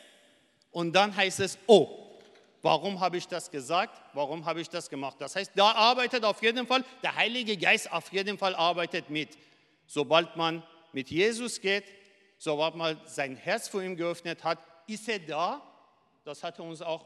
und 0.71 0.93
dann 0.93 1.15
heißt 1.15 1.39
es, 1.39 1.57
oh, 1.67 2.05
warum 2.61 2.99
habe 2.99 3.17
ich 3.17 3.27
das 3.27 3.49
gesagt? 3.49 4.01
Warum 4.13 4.45
habe 4.45 4.61
ich 4.61 4.69
das 4.69 4.89
gemacht? 4.89 5.17
Das 5.19 5.35
heißt, 5.35 5.51
da 5.55 5.71
arbeitet 5.71 6.23
auf 6.23 6.41
jeden 6.41 6.67
Fall, 6.67 6.83
der 7.03 7.15
Heilige 7.15 7.55
Geist 7.57 7.91
auf 7.91 8.11
jeden 8.11 8.37
Fall 8.37 8.55
arbeitet 8.55 9.09
mit. 9.09 9.37
Sobald 9.87 10.35
man 10.35 10.63
mit 10.91 11.09
Jesus 11.09 11.61
geht, 11.61 11.85
sobald 12.37 12.75
man 12.75 12.99
sein 13.05 13.35
Herz 13.35 13.67
vor 13.67 13.81
ihm 13.81 13.95
geöffnet 13.95 14.43
hat, 14.43 14.59
ist 14.87 15.07
er 15.07 15.19
da. 15.19 15.61
Das 16.23 16.43
hat 16.43 16.59
er 16.59 16.65
uns 16.65 16.81
auch 16.81 17.05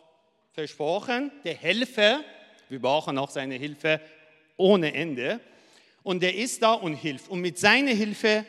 versprochen, 0.53 1.31
der 1.43 1.55
Helfer. 1.55 2.21
Wir 2.69 2.81
brauchen 2.81 3.17
auch 3.17 3.29
seine 3.29 3.55
Hilfe 3.55 3.99
ohne 4.57 4.93
Ende. 4.93 5.39
Und 6.03 6.23
er 6.23 6.33
ist 6.33 6.61
da 6.61 6.73
und 6.73 6.95
hilft. 6.95 7.29
Und 7.29 7.41
mit 7.41 7.57
seiner 7.57 7.91
Hilfe 7.91 8.45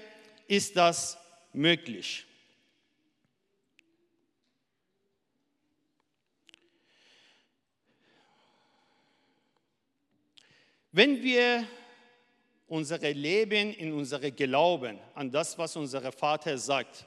ist 0.46 0.76
das 0.76 1.18
möglich. 1.52 2.26
Wenn 10.92 11.22
wir 11.22 11.66
unser 12.66 12.98
Leben, 12.98 13.72
in 13.74 13.92
unsere 13.92 14.32
Glauben 14.32 14.98
an 15.14 15.30
das, 15.30 15.56
was 15.56 15.76
unser 15.76 16.10
Vater 16.10 16.58
sagt, 16.58 17.06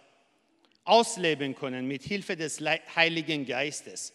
ausleben 0.85 1.53
können 1.55 1.87
mit 1.87 2.03
Hilfe 2.03 2.35
des 2.35 2.61
Heiligen 2.95 3.45
Geistes, 3.45 4.13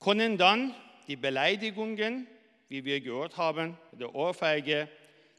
können 0.00 0.36
dann 0.36 0.74
die 1.06 1.16
Beleidigungen, 1.16 2.26
wie 2.68 2.84
wir 2.84 3.00
gehört 3.00 3.36
haben, 3.36 3.76
der 3.92 4.14
Ohrfeige, 4.14 4.88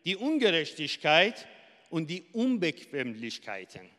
die 0.05 0.15
Ungerechtigkeit 0.15 1.47
und 1.89 2.09
die 2.09 2.23
Unbequemlichkeiten 2.33 3.89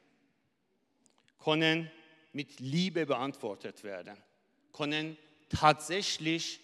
können 1.43 1.91
mit 2.33 2.61
Liebe 2.61 3.07
beantwortet 3.07 3.85
werden, 3.85 4.17
können 4.73 5.17
tatsächlich 5.49 6.61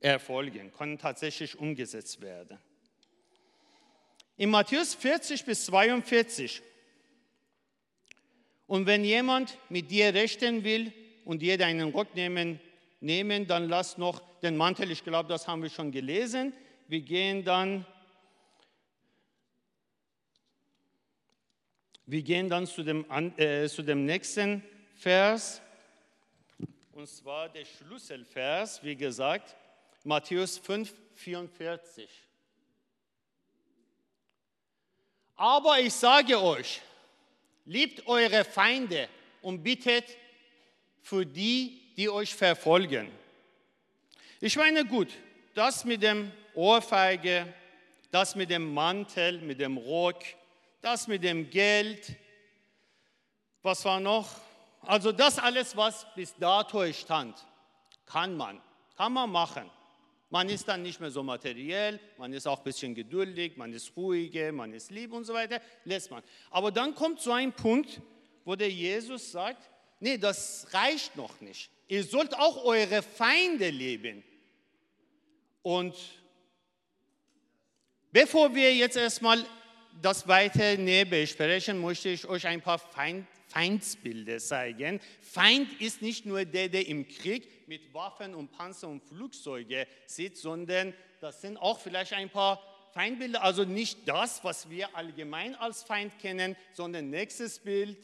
erfolgen, 0.00 0.72
können 0.72 0.98
tatsächlich 0.98 1.58
umgesetzt 1.58 2.20
werden. 2.20 2.58
In 4.36 4.50
Matthäus 4.50 4.94
40 4.94 5.44
bis 5.44 5.66
42. 5.66 6.62
Und 8.66 8.86
wenn 8.86 9.04
jemand 9.04 9.58
mit 9.68 9.90
dir 9.90 10.12
rechten 10.14 10.64
will 10.64 10.92
und 11.24 11.40
dir 11.40 11.58
deinen 11.58 11.90
Rock 11.90 12.14
nehmen, 12.14 12.58
nehmen, 13.00 13.46
dann 13.46 13.68
lass 13.68 13.98
noch 13.98 14.20
den 14.40 14.56
Mantel. 14.56 14.90
Ich 14.90 15.04
glaube, 15.04 15.28
das 15.28 15.46
haben 15.46 15.62
wir 15.62 15.70
schon 15.70 15.92
gelesen. 15.92 16.52
Wir 16.86 17.00
gehen 17.00 17.42
dann, 17.42 17.86
wir 22.04 22.20
gehen 22.20 22.50
dann 22.50 22.66
zu 22.66 22.82
dem, 22.82 23.06
äh, 23.38 23.66
zu 23.68 23.82
dem 23.82 24.04
nächsten 24.04 24.62
Vers. 24.94 25.62
Und 26.92 27.08
zwar 27.08 27.48
der 27.48 27.64
Schlüsselvers, 27.64 28.84
wie 28.84 28.94
gesagt, 28.94 29.56
Matthäus 30.04 30.58
5, 30.58 30.92
44. 31.14 32.06
Aber 35.36 35.80
ich 35.80 35.94
sage 35.94 36.38
euch, 36.38 36.82
liebt 37.64 38.06
eure 38.06 38.44
Feinde 38.44 39.08
und 39.40 39.62
bittet 39.62 40.04
für 41.00 41.24
die, 41.24 41.80
die 41.96 42.10
euch 42.10 42.34
verfolgen. 42.34 43.10
Ich 44.38 44.56
meine, 44.56 44.84
gut, 44.84 45.08
das 45.54 45.86
mit 45.86 46.02
dem 46.02 46.30
Ohrfeige, 46.54 47.52
das 48.10 48.34
mit 48.34 48.50
dem 48.50 48.72
Mantel, 48.72 49.40
mit 49.40 49.60
dem 49.60 49.76
Rock, 49.76 50.22
das 50.80 51.08
mit 51.08 51.24
dem 51.24 51.50
Geld, 51.50 52.14
was 53.62 53.84
war 53.84 54.00
noch? 54.00 54.28
Also 54.82 55.12
das 55.12 55.38
alles, 55.38 55.76
was 55.76 56.06
bis 56.14 56.34
dato 56.36 56.92
stand, 56.92 57.34
kann 58.06 58.36
man, 58.36 58.60
kann 58.96 59.12
man 59.12 59.30
machen. 59.30 59.70
Man 60.30 60.48
ist 60.48 60.66
dann 60.68 60.82
nicht 60.82 61.00
mehr 61.00 61.10
so 61.10 61.22
materiell, 61.22 62.00
man 62.18 62.32
ist 62.32 62.46
auch 62.46 62.58
ein 62.58 62.64
bisschen 62.64 62.94
geduldig, 62.94 63.56
man 63.56 63.72
ist 63.72 63.96
ruhiger, 63.96 64.52
man 64.52 64.72
ist 64.72 64.90
lieb 64.90 65.12
und 65.12 65.24
so 65.24 65.32
weiter, 65.32 65.60
lässt 65.84 66.10
man. 66.10 66.22
Aber 66.50 66.70
dann 66.72 66.94
kommt 66.94 67.20
so 67.20 67.32
ein 67.32 67.52
Punkt, 67.52 68.00
wo 68.44 68.56
der 68.56 68.70
Jesus 68.70 69.32
sagt, 69.32 69.70
nee, 70.00 70.18
das 70.18 70.66
reicht 70.72 71.16
noch 71.16 71.40
nicht. 71.40 71.70
Ihr 71.88 72.04
sollt 72.04 72.34
auch 72.36 72.64
eure 72.64 73.02
Feinde 73.02 73.70
lieben. 73.70 74.24
Und 75.62 75.94
bevor 78.14 78.54
wir 78.54 78.72
jetzt 78.72 78.96
erstmal 78.96 79.44
das 80.00 80.26
weiter 80.28 80.76
näher 80.76 81.04
besprechen, 81.04 81.80
möchte 81.80 82.08
ich 82.08 82.26
euch 82.26 82.46
ein 82.46 82.62
paar 82.62 82.78
Feind, 82.78 83.26
Feindsbilder 83.48 84.38
zeigen. 84.38 85.00
Feind 85.20 85.80
ist 85.80 86.00
nicht 86.00 86.24
nur 86.24 86.44
der, 86.44 86.68
der 86.68 86.86
im 86.86 87.06
Krieg 87.08 87.68
mit 87.68 87.92
Waffen 87.92 88.34
und 88.34 88.52
Panzer 88.52 88.88
und 88.88 89.02
Flugzeuge 89.02 89.86
sitzt, 90.06 90.42
sondern 90.42 90.94
das 91.20 91.40
sind 91.40 91.56
auch 91.56 91.80
vielleicht 91.80 92.12
ein 92.12 92.30
paar 92.30 92.62
Feindbilder, 92.92 93.42
also 93.42 93.64
nicht 93.64 94.06
das, 94.06 94.44
was 94.44 94.70
wir 94.70 94.94
allgemein 94.94 95.56
als 95.56 95.82
Feind 95.82 96.16
kennen, 96.20 96.56
sondern 96.72 97.10
nächstes 97.10 97.58
Bild, 97.58 97.98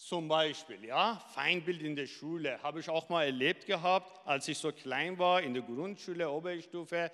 Zum 0.00 0.28
Beispiel, 0.28 0.82
ja, 0.86 1.22
Feindbild 1.34 1.82
in 1.82 1.94
der 1.94 2.06
Schule 2.06 2.58
habe 2.62 2.80
ich 2.80 2.88
auch 2.88 3.10
mal 3.10 3.26
erlebt 3.26 3.66
gehabt, 3.66 4.26
als 4.26 4.48
ich 4.48 4.56
so 4.56 4.72
klein 4.72 5.18
war 5.18 5.42
in 5.42 5.52
der 5.52 5.62
Grundschule, 5.62 6.30
Oberstufe. 6.30 7.10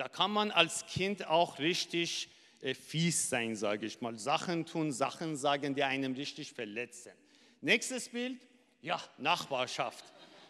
Da 0.00 0.08
kann 0.08 0.30
man 0.30 0.50
als 0.50 0.86
Kind 0.86 1.26
auch 1.26 1.58
richtig 1.58 2.30
äh, 2.62 2.72
fies 2.72 3.28
sein, 3.28 3.54
sage 3.54 3.84
ich 3.84 4.00
mal. 4.00 4.18
Sachen 4.18 4.64
tun, 4.64 4.92
Sachen 4.92 5.36
sagen, 5.36 5.74
die 5.74 5.84
einem 5.84 6.14
richtig 6.14 6.54
verletzen. 6.54 7.12
Nächstes 7.60 8.08
Bild, 8.08 8.40
ja, 8.80 8.98
Nachbarschaft. 9.18 10.02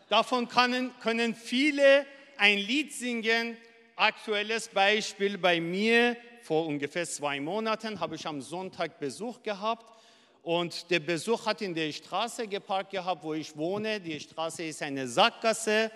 Davon 0.09 0.47
können, 0.47 0.92
können 1.00 1.35
viele 1.35 2.07
ein 2.37 2.59
Lied 2.59 2.92
singen. 2.92 3.57
Aktuelles 3.97 4.69
Beispiel 4.69 5.37
bei 5.37 5.61
mir, 5.61 6.16
vor 6.42 6.66
ungefähr 6.66 7.04
zwei 7.04 7.40
Monaten 7.40 7.99
habe 7.99 8.14
ich 8.14 8.25
am 8.28 8.40
Sonntag 8.40 9.00
Besuch 9.00 9.42
gehabt 9.42 10.00
und 10.45 10.88
der 10.92 11.00
Besuch 11.00 11.45
hat 11.47 11.61
in 11.61 11.75
der 11.75 11.90
Straße 11.90 12.47
geparkt 12.47 12.92
gehabt, 12.92 13.25
wo 13.25 13.35
ich 13.35 13.57
wohne. 13.57 13.99
Die 13.99 14.21
Straße 14.21 14.62
ist 14.62 14.80
eine 14.80 15.09
Sackgasse. 15.09 15.90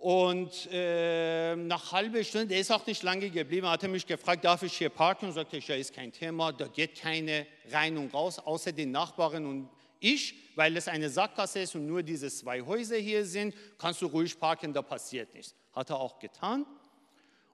Und 0.00 0.66
äh, 0.72 1.54
nach 1.56 1.92
halber 1.92 2.24
Stunde, 2.24 2.48
der 2.48 2.60
ist 2.60 2.70
auch 2.72 2.86
nicht 2.86 3.02
lange 3.02 3.28
geblieben, 3.28 3.68
hat 3.68 3.82
er 3.82 3.90
mich 3.90 4.06
gefragt, 4.06 4.44
darf 4.44 4.62
ich 4.62 4.72
hier 4.72 4.88
parken? 4.88 5.26
Und 5.26 5.34
sagte 5.34 5.58
ich, 5.58 5.68
ja, 5.68 5.74
ist 5.74 5.92
kein 5.92 6.10
Thema, 6.10 6.52
da 6.52 6.66
geht 6.68 6.98
keine 6.98 7.46
rein 7.70 7.98
und 7.98 8.12
raus, 8.14 8.38
außer 8.38 8.72
den 8.72 8.92
Nachbarn 8.92 9.44
und 9.44 9.68
ich, 9.98 10.34
weil 10.56 10.74
es 10.78 10.88
eine 10.88 11.10
Sackgasse 11.10 11.60
ist 11.60 11.74
und 11.74 11.86
nur 11.86 12.02
diese 12.02 12.30
zwei 12.30 12.62
Häuser 12.62 12.96
hier 12.96 13.26
sind, 13.26 13.54
kannst 13.76 14.00
du 14.00 14.06
ruhig 14.06 14.38
parken, 14.40 14.72
da 14.72 14.80
passiert 14.80 15.34
nichts. 15.34 15.54
Hat 15.72 15.90
er 15.90 16.00
auch 16.00 16.18
getan. 16.18 16.64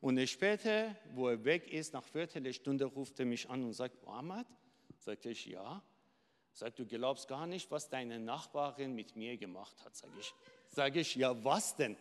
Und 0.00 0.24
später, 0.28 0.94
wo 1.14 1.28
er 1.28 1.44
weg 1.44 1.72
ist, 1.72 1.92
nach 1.94 2.04
Viertelstunde 2.04 2.84
ruft 2.84 3.18
er 3.18 3.26
mich 3.26 3.50
an 3.50 3.64
und 3.64 3.72
sagt, 3.72 4.04
Mohammed, 4.04 4.46
Sagte 5.06 5.30
ich, 5.30 5.46
ja. 5.46 5.82
Sagt, 6.52 6.78
du 6.80 6.84
glaubst 6.84 7.28
gar 7.28 7.46
nicht, 7.46 7.70
was 7.70 7.88
deine 7.88 8.18
Nachbarin 8.18 8.94
mit 8.94 9.14
mir 9.14 9.36
gemacht 9.36 9.76
hat. 9.84 9.94
Sag 9.94 10.10
ich, 10.18 10.34
sag 10.68 10.96
ich, 10.96 11.14
ja, 11.14 11.44
was 11.44 11.76
denn? 11.76 11.96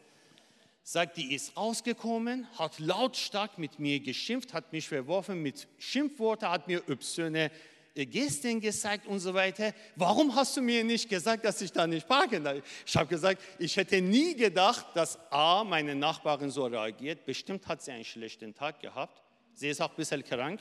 Sagt, 0.87 1.17
die 1.17 1.33
ist 1.33 1.57
rausgekommen, 1.57 2.47
hat 2.59 2.77
lautstark 2.77 3.57
mit 3.57 3.79
mir 3.79 3.99
geschimpft, 3.99 4.53
hat 4.53 4.71
mich 4.71 4.87
verworfen 4.87 5.41
mit 5.41 5.67
Schimpfworten, 5.79 6.47
hat 6.47 6.67
mir 6.67 6.81
obszöne 6.87 7.49
Gesten 7.95 8.61
gezeigt 8.61 9.07
und 9.07 9.19
so 9.19 9.33
weiter. 9.33 9.73
Warum 9.95 10.35
hast 10.35 10.55
du 10.55 10.61
mir 10.61 10.83
nicht 10.83 11.09
gesagt, 11.09 11.43
dass 11.43 11.59
ich 11.61 11.71
da 11.71 11.87
nicht 11.87 12.07
parken 12.07 12.43
darf? 12.43 12.61
Ich 12.85 12.95
habe 12.95 13.07
gesagt, 13.07 13.41
ich 13.57 13.75
hätte 13.75 13.99
nie 13.99 14.35
gedacht, 14.35 14.85
dass 14.93 15.17
A, 15.31 15.63
meine 15.63 15.95
Nachbarin 15.95 16.51
so 16.51 16.65
reagiert. 16.65 17.25
Bestimmt 17.25 17.67
hat 17.67 17.81
sie 17.81 17.91
einen 17.91 18.05
schlechten 18.05 18.53
Tag 18.53 18.79
gehabt. 18.79 19.23
Sie 19.55 19.69
ist 19.69 19.81
auch 19.81 19.89
ein 19.89 19.95
bisschen 19.95 20.23
krank, 20.23 20.59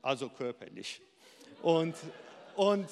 also 0.00 0.28
körperlich 0.28 1.00
und, 1.64 1.94
und 2.56 2.86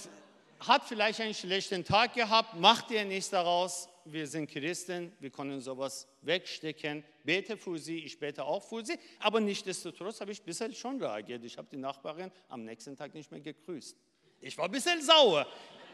hat 0.60 0.82
vielleicht 0.88 1.20
einen 1.20 1.34
schlechten 1.34 1.84
Tag 1.84 2.14
gehabt, 2.14 2.58
macht 2.58 2.90
ihr 2.90 3.04
nichts 3.04 3.30
daraus. 3.30 3.88
Wir 4.04 4.26
sind 4.26 4.50
Christen, 4.50 5.12
wir 5.20 5.30
können 5.30 5.60
sowas 5.60 6.08
wegstecken. 6.22 7.04
Bete 7.24 7.56
für 7.56 7.78
sie, 7.78 7.98
ich 7.98 8.18
bete 8.18 8.44
auch 8.44 8.62
für 8.62 8.84
sie. 8.84 8.98
Aber 9.20 9.40
nichtsdestotrotz 9.40 10.20
habe 10.20 10.32
ich 10.32 10.40
ein 10.40 10.44
bisschen 10.44 10.74
schon 10.74 11.00
reagiert. 11.00 11.44
Ich 11.44 11.56
habe 11.56 11.68
die 11.70 11.76
Nachbarin 11.76 12.30
am 12.48 12.64
nächsten 12.64 12.96
Tag 12.96 13.14
nicht 13.14 13.30
mehr 13.30 13.40
gegrüßt. 13.40 13.96
Ich 14.40 14.58
war 14.58 14.64
ein 14.64 14.70
bisschen 14.70 15.00
sauer. 15.00 15.46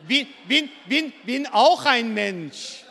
Bin, 0.06 0.26
bin, 0.46 0.70
bin, 0.88 1.12
bin 1.24 1.46
auch 1.48 1.84
ein 1.84 2.14
Mensch. 2.14 2.84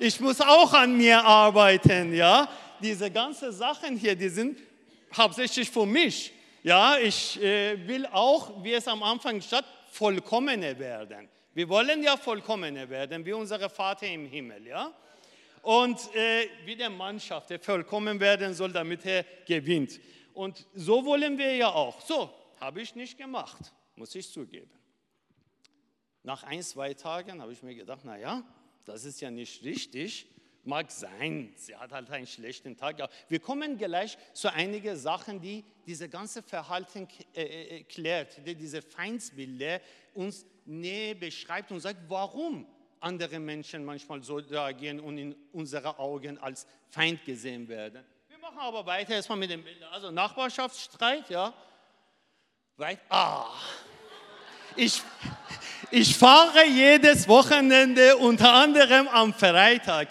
Ich 0.00 0.18
muss 0.20 0.40
auch 0.40 0.72
an 0.72 0.96
mir 0.96 1.22
arbeiten, 1.22 2.14
ja. 2.14 2.48
Diese 2.80 3.10
ganzen 3.10 3.52
Sachen 3.52 3.96
hier, 3.96 4.14
die 4.14 4.28
sind 4.28 4.58
hauptsächlich 5.14 5.68
für 5.68 5.84
mich. 5.84 6.32
Ja, 6.62 6.96
ich 6.96 7.42
äh, 7.42 7.86
will 7.86 8.06
auch, 8.06 8.62
wie 8.62 8.72
es 8.72 8.86
am 8.88 9.02
Anfang 9.02 9.40
stand, 9.42 9.66
vollkommener 9.90 10.78
werden. 10.78 11.28
Wir 11.58 11.68
wollen 11.68 12.04
ja 12.04 12.16
vollkommener 12.16 12.88
werden, 12.88 13.26
wie 13.26 13.32
unser 13.32 13.68
Vater 13.68 14.06
im 14.06 14.26
Himmel, 14.26 14.64
ja. 14.64 14.94
Und 15.62 15.98
äh, 16.14 16.48
wie 16.64 16.76
der 16.76 16.88
Mannschaft, 16.88 17.50
der 17.50 17.58
vollkommen 17.58 18.20
werden 18.20 18.54
soll, 18.54 18.70
damit 18.70 19.04
er 19.04 19.24
gewinnt. 19.44 19.98
Und 20.34 20.68
so 20.72 21.04
wollen 21.04 21.36
wir 21.36 21.56
ja 21.56 21.74
auch. 21.74 22.00
So, 22.00 22.32
habe 22.60 22.80
ich 22.80 22.94
nicht 22.94 23.18
gemacht, 23.18 23.72
muss 23.96 24.14
ich 24.14 24.30
zugeben. 24.30 24.70
Nach 26.22 26.44
ein, 26.44 26.62
zwei 26.62 26.94
Tagen 26.94 27.42
habe 27.42 27.52
ich 27.52 27.60
mir 27.64 27.74
gedacht, 27.74 28.04
naja, 28.04 28.44
das 28.84 29.04
ist 29.04 29.20
ja 29.20 29.28
nicht 29.28 29.64
richtig. 29.64 30.28
Mag 30.68 30.90
sein, 30.90 31.50
sie 31.56 31.74
hat 31.74 31.92
halt 31.92 32.10
einen 32.10 32.26
schlechten 32.26 32.76
Tag. 32.76 32.98
Wir 33.26 33.40
kommen 33.40 33.78
gleich 33.78 34.18
zu 34.34 34.52
einigen 34.52 34.98
Sachen, 34.98 35.40
die 35.40 35.64
diese 35.86 36.10
ganze 36.10 36.42
Verhalten 36.42 37.08
äh, 37.34 37.42
äh, 37.78 37.82
klärt, 37.84 38.46
die 38.46 38.54
diese 38.54 38.82
Feindsbilder 38.82 39.80
uns 40.12 40.44
näher 40.66 41.14
beschreibt 41.14 41.72
und 41.72 41.80
sagt, 41.80 42.00
warum 42.06 42.66
andere 43.00 43.38
Menschen 43.38 43.82
manchmal 43.82 44.22
so 44.22 44.36
reagieren 44.36 45.00
und 45.00 45.16
in 45.16 45.34
unseren 45.52 45.96
Augen 45.96 46.36
als 46.36 46.66
Feind 46.90 47.24
gesehen 47.24 47.66
werden. 47.66 48.04
Wir 48.28 48.36
machen 48.36 48.58
aber 48.58 48.84
weiter 48.84 49.14
erstmal 49.14 49.38
mit 49.38 49.48
den 49.48 49.64
Bildern. 49.64 49.90
Also 49.90 50.10
Nachbarschaftsstreit, 50.10 51.30
ja. 51.30 51.54
Weit, 52.76 53.00
ah. 53.08 53.54
Ich, 54.76 55.02
ich 55.90 56.14
fahre 56.14 56.66
jedes 56.66 57.26
Wochenende 57.26 58.18
unter 58.18 58.52
anderem 58.52 59.08
am 59.08 59.32
Freitag 59.32 60.08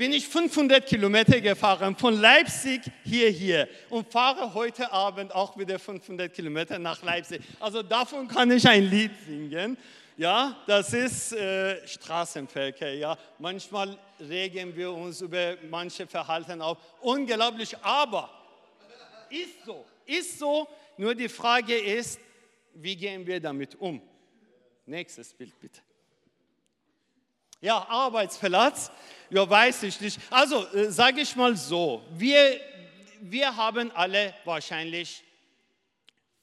bin 0.00 0.14
ich 0.14 0.26
500 0.26 0.86
Kilometer 0.86 1.38
gefahren 1.42 1.94
von 1.94 2.18
Leipzig 2.18 2.80
hierher 3.04 3.68
und 3.90 4.10
fahre 4.10 4.54
heute 4.54 4.90
Abend 4.90 5.30
auch 5.34 5.58
wieder 5.58 5.78
500 5.78 6.32
Kilometer 6.32 6.78
nach 6.78 7.02
Leipzig. 7.02 7.42
Also 7.60 7.82
davon 7.82 8.26
kann 8.26 8.50
ich 8.50 8.66
ein 8.66 8.84
Lied 8.84 9.10
singen. 9.26 9.76
Ja, 10.16 10.56
das 10.66 10.94
ist 10.94 11.34
äh, 11.34 11.86
Straßenverkehr. 11.86 12.94
Ja, 12.94 13.18
manchmal 13.38 13.98
regen 14.18 14.74
wir 14.74 14.90
uns 14.90 15.20
über 15.20 15.58
manche 15.68 16.06
Verhalten 16.06 16.62
auf. 16.62 16.78
Unglaublich, 17.02 17.76
aber 17.82 18.30
ist 19.28 19.66
so, 19.66 19.84
ist 20.06 20.38
so. 20.38 20.66
Nur 20.96 21.14
die 21.14 21.28
Frage 21.28 21.76
ist, 21.76 22.18
wie 22.72 22.96
gehen 22.96 23.26
wir 23.26 23.38
damit 23.38 23.74
um? 23.74 24.00
Nächstes 24.86 25.34
Bild 25.34 25.60
bitte. 25.60 25.82
Ja, 27.60 27.86
Arbeitsplatz, 27.88 28.90
ja, 29.28 29.48
weiß 29.48 29.82
ich 29.82 30.00
nicht. 30.00 30.18
Also, 30.30 30.66
äh, 30.68 30.90
sage 30.90 31.20
ich 31.20 31.36
mal 31.36 31.54
so, 31.54 32.02
wir, 32.12 32.58
wir 33.20 33.54
haben 33.54 33.90
alle 33.92 34.34
wahrscheinlich 34.44 35.22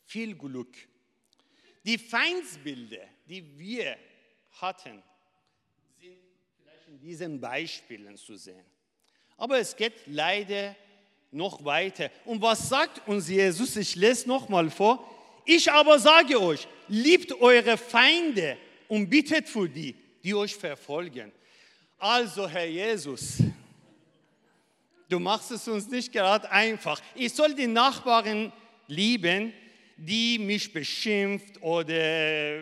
viel 0.06 0.36
Glück. 0.36 0.76
Die 1.84 1.98
Feindsbilder, 1.98 3.02
die 3.28 3.58
wir 3.58 3.98
hatten, 4.62 5.02
sind 6.00 6.18
vielleicht 6.56 6.88
in 6.88 7.00
diesen 7.00 7.42
Beispielen 7.42 8.16
zu 8.16 8.36
sehen. 8.36 8.66
Aber 9.38 9.58
es 9.58 9.76
geht 9.76 9.94
leider 10.06 10.76
noch 11.32 11.66
weiter. 11.66 12.12
Und 12.26 12.42
was 12.42 12.70
sagt 12.70 13.08
uns 13.08 13.28
Jesus? 13.28 13.76
Ich 13.76 13.96
lese 13.96 14.28
nochmal 14.28 14.70
vor. 14.70 15.04
Ich 15.46 15.72
aber 15.72 15.98
sage 15.98 16.40
euch, 16.40 16.68
liebt 16.88 17.32
eure 17.34 17.78
Feinde 17.78 18.58
und 18.88 19.10
bittet 19.10 19.50
für 19.50 19.68
die 19.68 19.96
die 20.28 20.36
euch 20.36 20.58
verfolgen. 20.58 21.32
Also, 21.98 22.50
Herr 22.50 22.66
Jesus, 22.66 23.38
du 25.08 25.20
machst 25.20 25.52
es 25.52 25.66
uns 25.70 25.88
nicht 25.88 26.12
gerade 26.12 26.52
einfach. 26.52 27.02
Ich 27.16 27.34
soll 27.34 27.56
die 27.56 27.66
Nachbarn 27.66 28.52
lieben, 28.88 29.54
die 29.96 30.38
mich 30.38 30.74
beschimpft 30.74 31.62
oder 31.62 32.62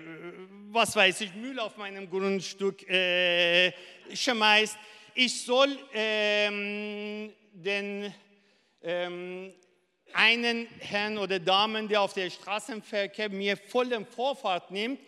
was 0.68 0.96
weiß 0.96 1.22
ich, 1.22 1.34
Müll 1.34 1.60
auf 1.60 1.76
meinem 1.78 2.08
Grundstück 2.08 2.88
äh, 2.88 3.74
schmeißt. 4.14 4.78
Ich 5.16 5.42
soll 5.42 5.76
ähm, 5.92 7.34
den 7.52 8.14
ähm, 8.84 9.54
einen 10.14 10.68
Herrn 10.78 11.18
oder 11.18 11.40
Damen, 11.40 11.88
der 11.88 12.02
auf 12.02 12.14
der 12.14 12.30
Straßenverkehr 12.30 13.30
mir 13.30 13.58
voll 13.58 13.90
den 13.90 14.06
Vorfahrt 14.06 14.70
nimmt, 14.70 15.00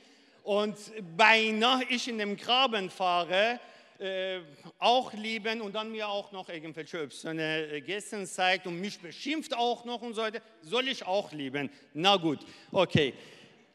und 0.48 0.78
beinahe 1.18 1.84
ich 1.90 2.08
in 2.08 2.20
dem 2.20 2.38
Graben 2.38 2.90
fahre, 2.90 3.60
äh, 4.00 4.40
auch 4.80 5.12
lieben 5.12 5.60
und 5.60 5.76
dann 5.76 5.92
mir 5.92 6.08
auch 6.08 6.32
noch 6.32 6.48
irgendwelche 6.48 7.04
obszöne 7.04 7.82
Gesten 7.82 8.26
zeigt 8.26 8.66
und 8.66 8.80
mich 8.80 8.98
beschimpft 8.98 9.54
auch 9.54 9.84
noch 9.84 10.02
und 10.02 10.14
so 10.14 10.22
weiter, 10.22 10.40
soll 10.62 10.88
ich 10.88 11.06
auch 11.06 11.34
lieben. 11.34 11.70
Na 11.94 12.16
gut, 12.16 12.40
okay. 12.72 13.14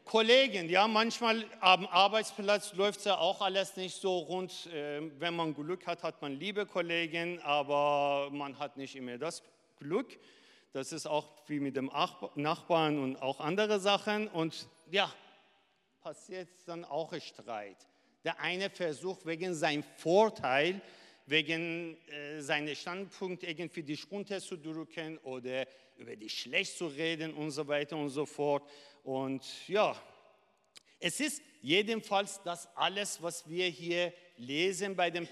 Kollegen, 0.03 0.67
ja, 0.67 0.87
manchmal 0.87 1.45
am 1.59 1.85
Arbeitsplatz 1.85 2.73
läuft 2.73 3.05
ja 3.05 3.19
auch 3.19 3.41
alles 3.41 3.77
nicht 3.77 4.01
so 4.01 4.17
rund. 4.17 4.65
Äh, 4.73 5.01
wenn 5.19 5.35
man 5.35 5.53
Glück 5.53 5.85
hat, 5.85 6.01
hat 6.01 6.23
man 6.23 6.39
liebe 6.39 6.65
Kollegen, 6.65 7.39
aber 7.43 8.29
man 8.31 8.57
hat 8.57 8.77
nicht 8.77 8.95
immer 8.95 9.19
das 9.19 9.43
Glück. 9.77 10.17
Das 10.71 10.91
ist 10.91 11.05
auch 11.05 11.27
wie 11.45 11.59
mit 11.59 11.75
dem 11.75 11.91
Nachbarn 12.33 12.97
und 12.97 13.21
auch 13.21 13.39
andere 13.41 13.79
Sachen. 13.79 14.27
Und 14.27 14.67
ja, 14.89 15.13
passiert 16.03 16.49
dann 16.65 16.83
auch 16.83 17.13
ein 17.13 17.21
Streit. 17.21 17.77
Der 18.25 18.39
eine 18.39 18.69
versucht 18.69 19.25
wegen 19.25 19.55
seinem 19.55 19.83
Vorteil, 19.97 20.81
wegen 21.25 21.97
äh, 22.07 22.41
seines 22.41 22.79
Standpunkts 22.79 23.45
irgendwie 23.47 23.83
dich 23.83 24.11
runterzudrücken 24.11 25.17
oder 25.19 25.65
über 25.97 26.15
dich 26.15 26.41
schlecht 26.41 26.77
zu 26.77 26.87
reden 26.87 27.33
und 27.33 27.51
so 27.51 27.65
weiter 27.67 27.95
und 27.95 28.09
so 28.09 28.25
fort. 28.25 28.69
Und 29.03 29.45
ja, 29.67 29.95
es 30.99 31.19
ist 31.21 31.41
jedenfalls 31.61 32.41
das 32.43 32.67
alles, 32.75 33.21
was 33.21 33.47
wir 33.47 33.67
hier 33.67 34.13
lesen 34.37 34.95
bei 34.95 35.09
dem 35.09 35.27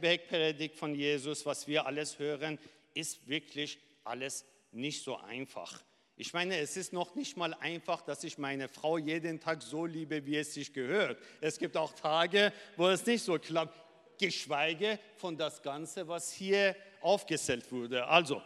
Bergpredigt 0.00 0.74
von 0.74 0.94
Jesus, 0.94 1.46
was 1.46 1.66
wir 1.68 1.86
alles 1.86 2.18
hören, 2.18 2.58
ist 2.94 3.26
wirklich 3.28 3.78
alles 4.02 4.44
nicht 4.72 5.02
so 5.02 5.16
einfach. 5.16 5.82
Ich 6.18 6.32
meine, 6.32 6.56
es 6.56 6.78
ist 6.78 6.94
noch 6.94 7.14
nicht 7.14 7.36
mal 7.36 7.52
einfach, 7.60 8.00
dass 8.00 8.24
ich 8.24 8.38
meine 8.38 8.70
Frau 8.70 8.96
jeden 8.96 9.38
Tag 9.38 9.62
so 9.62 9.84
liebe, 9.84 10.24
wie 10.24 10.36
es 10.38 10.54
sich 10.54 10.72
gehört. 10.72 11.22
Es 11.42 11.58
gibt 11.58 11.76
auch 11.76 11.92
Tage, 11.92 12.54
wo 12.74 12.88
es 12.88 13.04
nicht 13.04 13.22
so 13.22 13.38
klappt, 13.38 13.78
geschweige 14.18 14.98
von 15.16 15.36
das 15.36 15.62
Ganze, 15.62 16.08
was 16.08 16.32
hier 16.32 16.74
aufgezählt 17.02 17.70
wurde. 17.70 18.06
Also, 18.06 18.40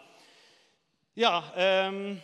ja, 1.14 1.52
ähm, 1.56 2.20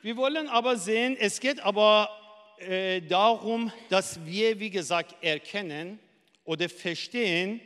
wir 0.00 0.16
wollen 0.16 0.48
aber 0.48 0.78
sehen, 0.78 1.18
es 1.20 1.38
geht 1.38 1.60
aber 1.60 2.08
äh, 2.56 3.02
darum, 3.02 3.70
dass 3.90 4.24
wir, 4.24 4.58
wie 4.58 4.70
gesagt, 4.70 5.22
erkennen 5.22 5.98
oder 6.44 6.66
verstehen, 6.70 7.60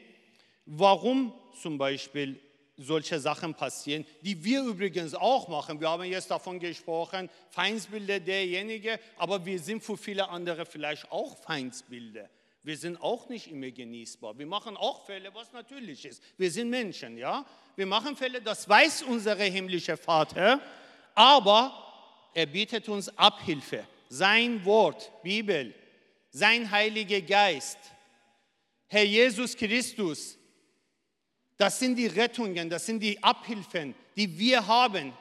warum 0.67 1.33
zum 1.63 1.79
Beispiel 1.79 2.41
solche 2.77 3.21
Sachen 3.21 3.55
passieren, 3.55 4.05
die 4.23 4.43
wir 4.43 4.63
übrigens 4.63 5.15
auch 5.15 5.49
machen. 5.49 5.81
Wir 5.81 5.89
haben 5.89 6.05
jetzt 6.05 6.31
davon 6.31 6.59
gesprochen, 6.59 7.31
Feindsbilder 7.51 8.21
derjenige, 8.21 8.99
aber 9.17 9.45
wir 9.45 9.59
sind 9.59 9.83
für 9.83 9.97
viele 9.97 10.29
andere 10.29 10.67
vielleicht 10.67 11.11
auch 11.11 11.37
Feindsbilder. 11.39 12.29
Wir 12.63 12.77
sind 12.77 13.01
auch 13.03 13.29
nicht 13.29 13.51
immer 13.51 13.71
genießbar. 13.71 14.39
Wir 14.39 14.47
machen 14.47 14.77
auch 14.77 15.05
Fälle, 15.05 15.33
was 15.35 15.53
natürlich 15.53 16.05
ist. 16.07 16.23
Wir 16.39 16.51
sind 16.51 16.71
Menschen, 16.71 17.19
ja? 17.19 17.45
Wir 17.77 17.87
machen 17.87 18.17
Fälle, 18.17 18.41
das 18.41 18.69
weiß 18.69 19.03
unser 19.03 19.37
himmlischer 19.37 19.99
Vater, 19.99 20.61
aber 21.15 22.31
er 22.33 22.47
bietet 22.47 22.89
uns 22.89 23.17
Abhilfe. 23.19 23.87
Sein 24.09 24.65
Wort, 24.65 25.13
Bibel, 25.23 25.75
sein 26.31 26.71
Heiliger 26.71 27.21
Geist, 27.21 27.79
Herr 28.87 29.05
Jesus 29.05 29.57
Christus, 29.57 30.39
das 31.57 31.79
sind 31.79 31.97
die 31.97 32.07
Rettungen, 32.07 32.69
das 32.69 32.87
sind 32.87 33.01
die 33.01 33.23
Abhilfen, 33.23 33.95
die 34.17 34.39
wir 34.39 34.67
haben 34.67 35.13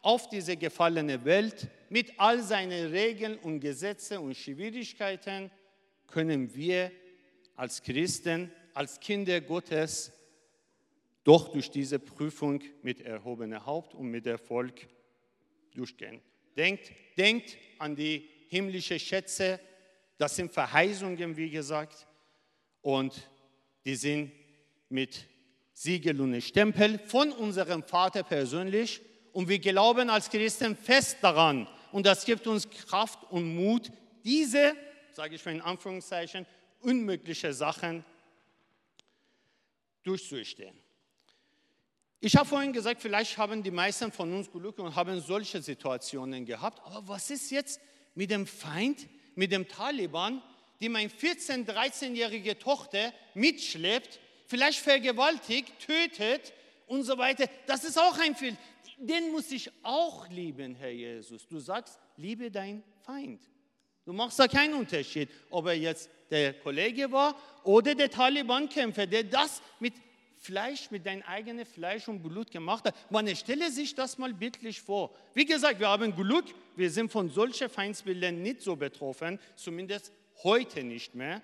auf 0.00 0.28
diese 0.28 0.56
gefallene 0.56 1.24
Welt. 1.24 1.68
Mit 1.88 2.18
all 2.18 2.42
seinen 2.42 2.90
Regeln 2.90 3.36
und 3.38 3.60
Gesetzen 3.60 4.18
und 4.18 4.36
Schwierigkeiten 4.36 5.50
können 6.06 6.54
wir 6.54 6.90
als 7.56 7.82
Christen, 7.82 8.50
als 8.74 8.98
Kinder 8.98 9.40
Gottes 9.40 10.12
doch 11.24 11.48
durch 11.48 11.70
diese 11.70 11.98
Prüfung 11.98 12.62
mit 12.82 13.00
erhobenem 13.00 13.64
Haupt 13.64 13.94
und 13.94 14.10
mit 14.10 14.26
Erfolg 14.26 14.88
durchgehen. 15.74 16.20
Denkt, 16.56 16.90
denkt 17.16 17.56
an 17.78 17.94
die 17.94 18.28
himmlischen 18.48 18.98
Schätze, 18.98 19.60
das 20.18 20.36
sind 20.36 20.52
Verheißungen, 20.52 21.36
wie 21.36 21.50
gesagt, 21.50 22.06
und 22.80 23.30
die 23.84 23.94
sind 23.94 24.32
mit 24.88 25.26
Siegel 25.72 26.20
und 26.20 26.40
Stempel 26.42 26.98
von 26.98 27.32
unserem 27.32 27.82
Vater 27.82 28.22
persönlich. 28.22 29.00
Und 29.32 29.48
wir 29.48 29.58
glauben 29.58 30.10
als 30.10 30.28
Christen 30.28 30.76
fest 30.76 31.18
daran. 31.22 31.66
Und 31.90 32.06
das 32.06 32.24
gibt 32.24 32.46
uns 32.46 32.68
Kraft 32.68 33.30
und 33.30 33.54
Mut, 33.54 33.90
diese, 34.24 34.74
sage 35.12 35.36
ich 35.36 35.44
mal 35.44 35.52
in 35.52 35.60
Anführungszeichen, 35.60 36.46
unmögliche 36.80 37.52
Sachen 37.52 38.04
durchzustehen. 40.02 40.76
Ich 42.20 42.36
habe 42.36 42.48
vorhin 42.48 42.72
gesagt, 42.72 43.02
vielleicht 43.02 43.36
haben 43.36 43.62
die 43.62 43.70
meisten 43.70 44.12
von 44.12 44.32
uns 44.32 44.50
Glück 44.50 44.78
und 44.78 44.94
haben 44.94 45.20
solche 45.20 45.60
Situationen 45.60 46.46
gehabt. 46.46 46.80
Aber 46.84 47.08
was 47.08 47.30
ist 47.30 47.50
jetzt 47.50 47.80
mit 48.14 48.30
dem 48.30 48.46
Feind, 48.46 49.08
mit 49.34 49.50
dem 49.50 49.66
Taliban, 49.66 50.40
die 50.80 50.88
meine 50.88 51.08
14-, 51.08 51.66
13-jährige 51.66 52.58
Tochter 52.58 53.12
mitschleppt 53.34 54.20
vielleicht 54.52 54.80
vergewaltigt, 54.80 55.72
tötet 55.78 56.52
und 56.86 57.04
so 57.04 57.16
weiter. 57.16 57.46
Das 57.66 57.84
ist 57.84 57.98
auch 57.98 58.18
ein 58.18 58.34
Fehler. 58.34 58.58
Den 58.98 59.32
muss 59.32 59.50
ich 59.50 59.70
auch 59.82 60.28
lieben, 60.28 60.74
Herr 60.74 60.90
Jesus. 60.90 61.48
Du 61.48 61.58
sagst, 61.58 61.98
liebe 62.18 62.50
dein 62.50 62.82
Feind. 63.06 63.40
Du 64.04 64.12
machst 64.12 64.38
da 64.38 64.46
keinen 64.46 64.74
Unterschied, 64.74 65.30
ob 65.48 65.68
er 65.68 65.72
jetzt 65.72 66.10
der 66.30 66.52
Kollege 66.52 67.10
war 67.10 67.34
oder 67.64 67.94
der 67.94 68.10
Taliban-Kämpfer, 68.10 69.06
der 69.06 69.24
das 69.24 69.62
mit 69.80 69.94
Fleisch, 70.36 70.90
mit 70.90 71.06
deinem 71.06 71.22
eigenen 71.22 71.64
Fleisch 71.64 72.06
und 72.08 72.22
Blut 72.22 72.50
gemacht 72.50 72.84
hat. 72.84 72.94
Man 73.10 73.34
stelle 73.34 73.70
sich 73.70 73.94
das 73.94 74.18
mal 74.18 74.34
bildlich 74.34 74.82
vor. 74.82 75.14
Wie 75.32 75.46
gesagt, 75.46 75.80
wir 75.80 75.88
haben 75.88 76.14
Glück, 76.14 76.44
wir 76.76 76.90
sind 76.90 77.10
von 77.10 77.30
solchen 77.30 77.70
Feindsbildern 77.70 78.42
nicht 78.42 78.60
so 78.60 78.76
betroffen, 78.76 79.38
zumindest 79.56 80.12
heute 80.42 80.84
nicht 80.84 81.14
mehr. 81.14 81.40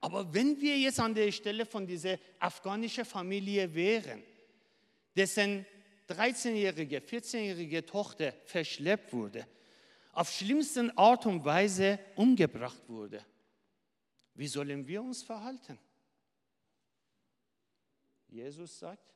Aber 0.00 0.32
wenn 0.32 0.60
wir 0.60 0.78
jetzt 0.78 1.00
an 1.00 1.14
der 1.14 1.32
Stelle 1.32 1.66
von 1.66 1.86
dieser 1.86 2.18
afghanischen 2.38 3.04
Familie 3.04 3.72
wären, 3.74 4.22
dessen 5.16 5.64
13-jährige, 6.08 6.98
14-jährige 6.98 7.84
Tochter 7.84 8.32
verschleppt 8.44 9.12
wurde, 9.12 9.46
auf 10.12 10.30
schlimmsten 10.30 10.96
Art 10.96 11.26
und 11.26 11.44
Weise 11.44 11.98
umgebracht 12.14 12.88
wurde, 12.88 13.24
wie 14.34 14.46
sollen 14.46 14.86
wir 14.86 15.02
uns 15.02 15.22
verhalten? 15.22 15.78
Jesus 18.28 18.78
sagt, 18.78 19.14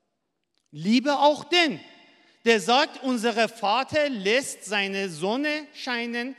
liebe 0.71 1.19
auch 1.19 1.45
den, 1.45 1.79
der 2.45 2.59
sagt, 2.61 3.03
unser 3.03 3.49
Vater 3.49 4.09
lässt 4.09 4.65
seine 4.65 5.11
Sonne 5.11 5.67
scheinen, 5.75 6.35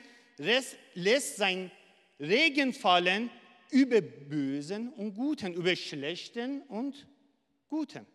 lässt 0.95 1.37
sein 1.37 1.69
Regen 2.19 2.73
fallen 2.73 3.29
über 3.71 4.01
Bösen 4.01 4.89
und 4.93 5.15
Guten, 5.15 5.53
über 5.53 5.75
Schlechten 5.75 6.61
und 6.63 7.07
Guten. 7.67 8.05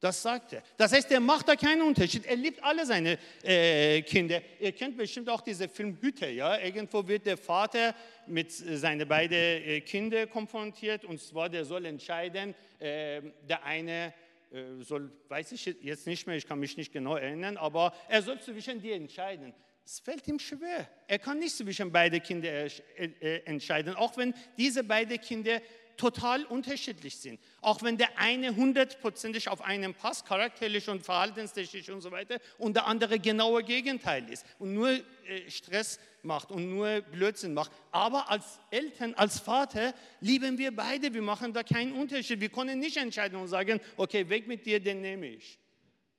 Das 0.00 0.22
sagt 0.22 0.54
er. 0.54 0.62
Das 0.78 0.92
heißt, 0.92 1.10
er 1.12 1.20
macht 1.20 1.46
da 1.46 1.54
keinen 1.56 1.82
Unterschied. 1.82 2.24
Er 2.24 2.36
liebt 2.36 2.64
alle 2.64 2.86
seine 2.86 3.18
äh, 3.42 4.00
Kinder. 4.00 4.40
Ihr 4.58 4.72
kennt 4.72 4.96
bestimmt 4.96 5.28
auch 5.28 5.42
diesen 5.42 5.68
Film 5.68 5.98
Hütte. 6.00 6.26
Ja? 6.30 6.58
Irgendwo 6.58 7.06
wird 7.06 7.26
der 7.26 7.36
Vater 7.36 7.94
mit 8.26 8.50
seinen 8.50 9.06
beiden 9.06 9.36
äh, 9.36 9.80
Kindern 9.82 10.30
konfrontiert 10.30 11.04
und 11.04 11.20
zwar 11.20 11.50
der 11.50 11.66
soll 11.66 11.84
entscheiden, 11.84 12.54
äh, 12.78 13.20
der 13.46 13.62
eine 13.62 14.14
äh, 14.50 14.82
soll, 14.82 15.12
weiß 15.28 15.52
ich 15.52 15.66
jetzt 15.66 16.06
nicht 16.06 16.26
mehr, 16.26 16.36
ich 16.36 16.46
kann 16.46 16.58
mich 16.58 16.78
nicht 16.78 16.92
genau 16.92 17.16
erinnern, 17.16 17.58
aber 17.58 17.92
er 18.08 18.22
soll 18.22 18.40
zwischen 18.40 18.80
dir 18.80 18.94
entscheiden. 18.94 19.52
Es 19.84 19.98
fällt 20.00 20.26
ihm 20.28 20.38
schwer. 20.38 20.88
Er 21.08 21.18
kann 21.18 21.38
nicht 21.38 21.56
zwischen 21.56 21.90
beide 21.90 22.20
Kinder 22.20 22.48
äh, 22.48 22.70
äh, 22.96 23.44
entscheiden, 23.44 23.94
auch 23.94 24.16
wenn 24.16 24.34
diese 24.56 24.84
beiden 24.84 25.20
Kinder 25.20 25.60
total 26.00 26.44
unterschiedlich 26.46 27.18
sind. 27.18 27.38
Auch 27.60 27.82
wenn 27.82 27.98
der 27.98 28.18
eine 28.18 28.56
hundertprozentig 28.56 29.48
auf 29.48 29.60
einen 29.60 29.92
passt, 29.92 30.24
charakterlich 30.24 30.88
und 30.88 31.04
verhaltenstechnisch 31.04 31.90
und 31.90 32.00
so 32.00 32.10
weiter, 32.10 32.38
und 32.56 32.74
der 32.74 32.86
andere 32.86 33.18
genauer 33.18 33.62
Gegenteil 33.62 34.26
ist 34.30 34.46
und 34.58 34.72
nur 34.72 34.88
äh, 34.90 35.02
Stress 35.48 36.00
macht 36.22 36.50
und 36.50 36.70
nur 36.70 37.02
Blödsinn 37.02 37.52
macht. 37.52 37.70
Aber 37.90 38.30
als 38.30 38.60
Eltern, 38.70 39.12
als 39.14 39.40
Vater 39.40 39.92
lieben 40.20 40.56
wir 40.56 40.74
beide, 40.74 41.12
wir 41.12 41.22
machen 41.22 41.52
da 41.52 41.62
keinen 41.62 41.92
Unterschied. 41.92 42.40
Wir 42.40 42.48
können 42.48 42.78
nicht 42.78 42.96
entscheiden 42.96 43.38
und 43.38 43.48
sagen, 43.48 43.78
okay, 43.98 44.26
weg 44.28 44.46
mit 44.46 44.64
dir, 44.64 44.80
den 44.80 45.02
nehme 45.02 45.26
ich. 45.26 45.58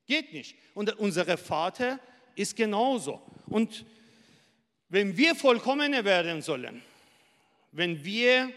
Geht 0.06 0.32
nicht. 0.32 0.56
Und 0.74 0.96
unser 0.98 1.36
Vater 1.36 1.98
ist 2.34 2.56
genauso. 2.56 3.20
Und 3.46 3.84
wenn 4.88 5.16
wir 5.16 5.34
vollkommener 5.34 6.04
werden 6.04 6.42
sollen, 6.42 6.82
wenn 7.70 8.04
wir 8.04 8.52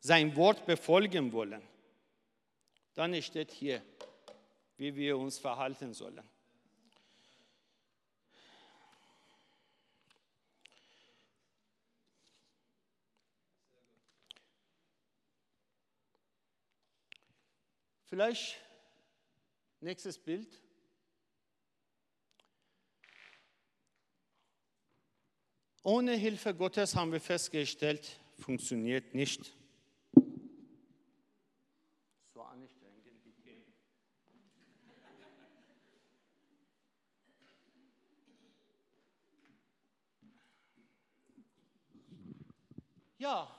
sein 0.00 0.34
Wort 0.36 0.66
befolgen 0.66 1.32
wollen, 1.32 1.62
dann 2.94 3.20
steht 3.22 3.50
hier, 3.50 3.82
wie 4.76 4.94
wir 4.94 5.16
uns 5.16 5.38
verhalten 5.38 5.94
sollen. 5.94 6.22
Vielleicht 18.14 18.60
nächstes 19.80 20.18
Bild. 20.18 20.63
Ohne 25.86 26.12
Hilfe 26.12 26.54
Gottes 26.54 26.96
haben 26.96 27.12
wir 27.12 27.20
festgestellt, 27.20 28.18
funktioniert 28.38 29.14
nicht. 29.14 29.54
So 32.32 32.40
anstrengend. 32.40 33.04
Ja, 43.18 43.54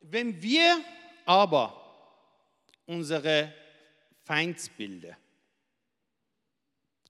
wenn 0.00 0.42
wir 0.42 0.82
aber 1.24 1.80
unsere 2.86 3.54
Feindsbilder, 4.24 5.16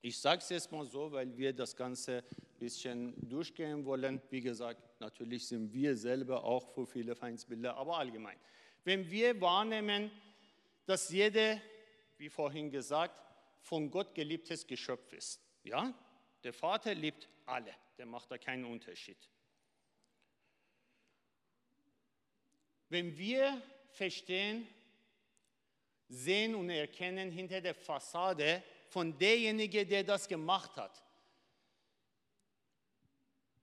ich 0.03 0.19
sage 0.19 0.43
es 0.43 0.51
jetzt 0.51 0.71
mal 0.71 0.85
so, 0.85 1.11
weil 1.11 1.35
wir 1.39 1.55
das 1.55 1.75
Ganze 1.75 2.23
bisschen 2.59 3.15
durchgehen 3.29 3.85
wollen. 3.85 4.21
Wie 4.31 4.41
gesagt, 4.41 5.01
natürlich 5.01 5.47
sind 5.47 5.73
wir 5.73 5.97
selber 5.97 6.45
auch 6.45 6.69
für 6.75 6.87
viele 6.87 7.15
Feindsbilder, 7.15 7.77
aber 7.77 7.99
allgemein. 7.99 8.37
Wenn 8.85 9.11
wir 9.11 9.41
wahrnehmen, 9.41 10.11
dass 10.87 11.11
jede, 11.11 11.61
wie 12.17 12.29
vorhin 12.29 12.71
gesagt, 12.71 13.15
von 13.61 13.91
Gott 13.91 14.15
geliebtes 14.15 14.67
Geschöpf 14.67 15.13
ist. 15.13 15.41
Ja, 15.63 15.93
der 16.43 16.53
Vater 16.53 16.95
liebt 16.95 17.29
alle, 17.45 17.75
der 17.99 18.07
macht 18.07 18.31
da 18.31 18.39
keinen 18.39 18.65
Unterschied. 18.65 19.19
Wenn 22.89 23.17
wir 23.19 23.61
verstehen, 23.91 24.67
sehen 26.09 26.55
und 26.55 26.71
erkennen 26.71 27.31
hinter 27.31 27.61
der 27.61 27.75
Fassade 27.75 28.63
von 28.89 29.17
derjenige, 29.19 29.85
der 29.85 30.05
das 30.05 30.27
gemacht 30.27 30.75
hat, 30.77 31.05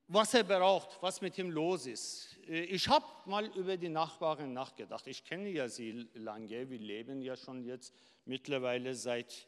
was 0.07 0.33
er 0.33 0.43
braucht, 0.43 1.01
was 1.01 1.21
mit 1.21 1.37
ihm 1.37 1.49
los 1.49 1.85
ist. 1.87 2.37
Äh, 2.47 2.63
ich 2.63 2.87
habe 2.87 3.05
mal 3.25 3.45
über 3.55 3.77
die 3.77 3.89
Nachbarn 3.89 4.53
nachgedacht. 4.53 5.07
Ich 5.07 5.23
kenne 5.23 5.49
ja 5.49 5.67
sie 5.67 6.07
lange. 6.13 6.69
Wir 6.69 6.79
leben 6.79 7.21
ja 7.21 7.35
schon 7.35 7.63
jetzt 7.63 7.93
mittlerweile 8.25 8.93
seit 8.93 9.47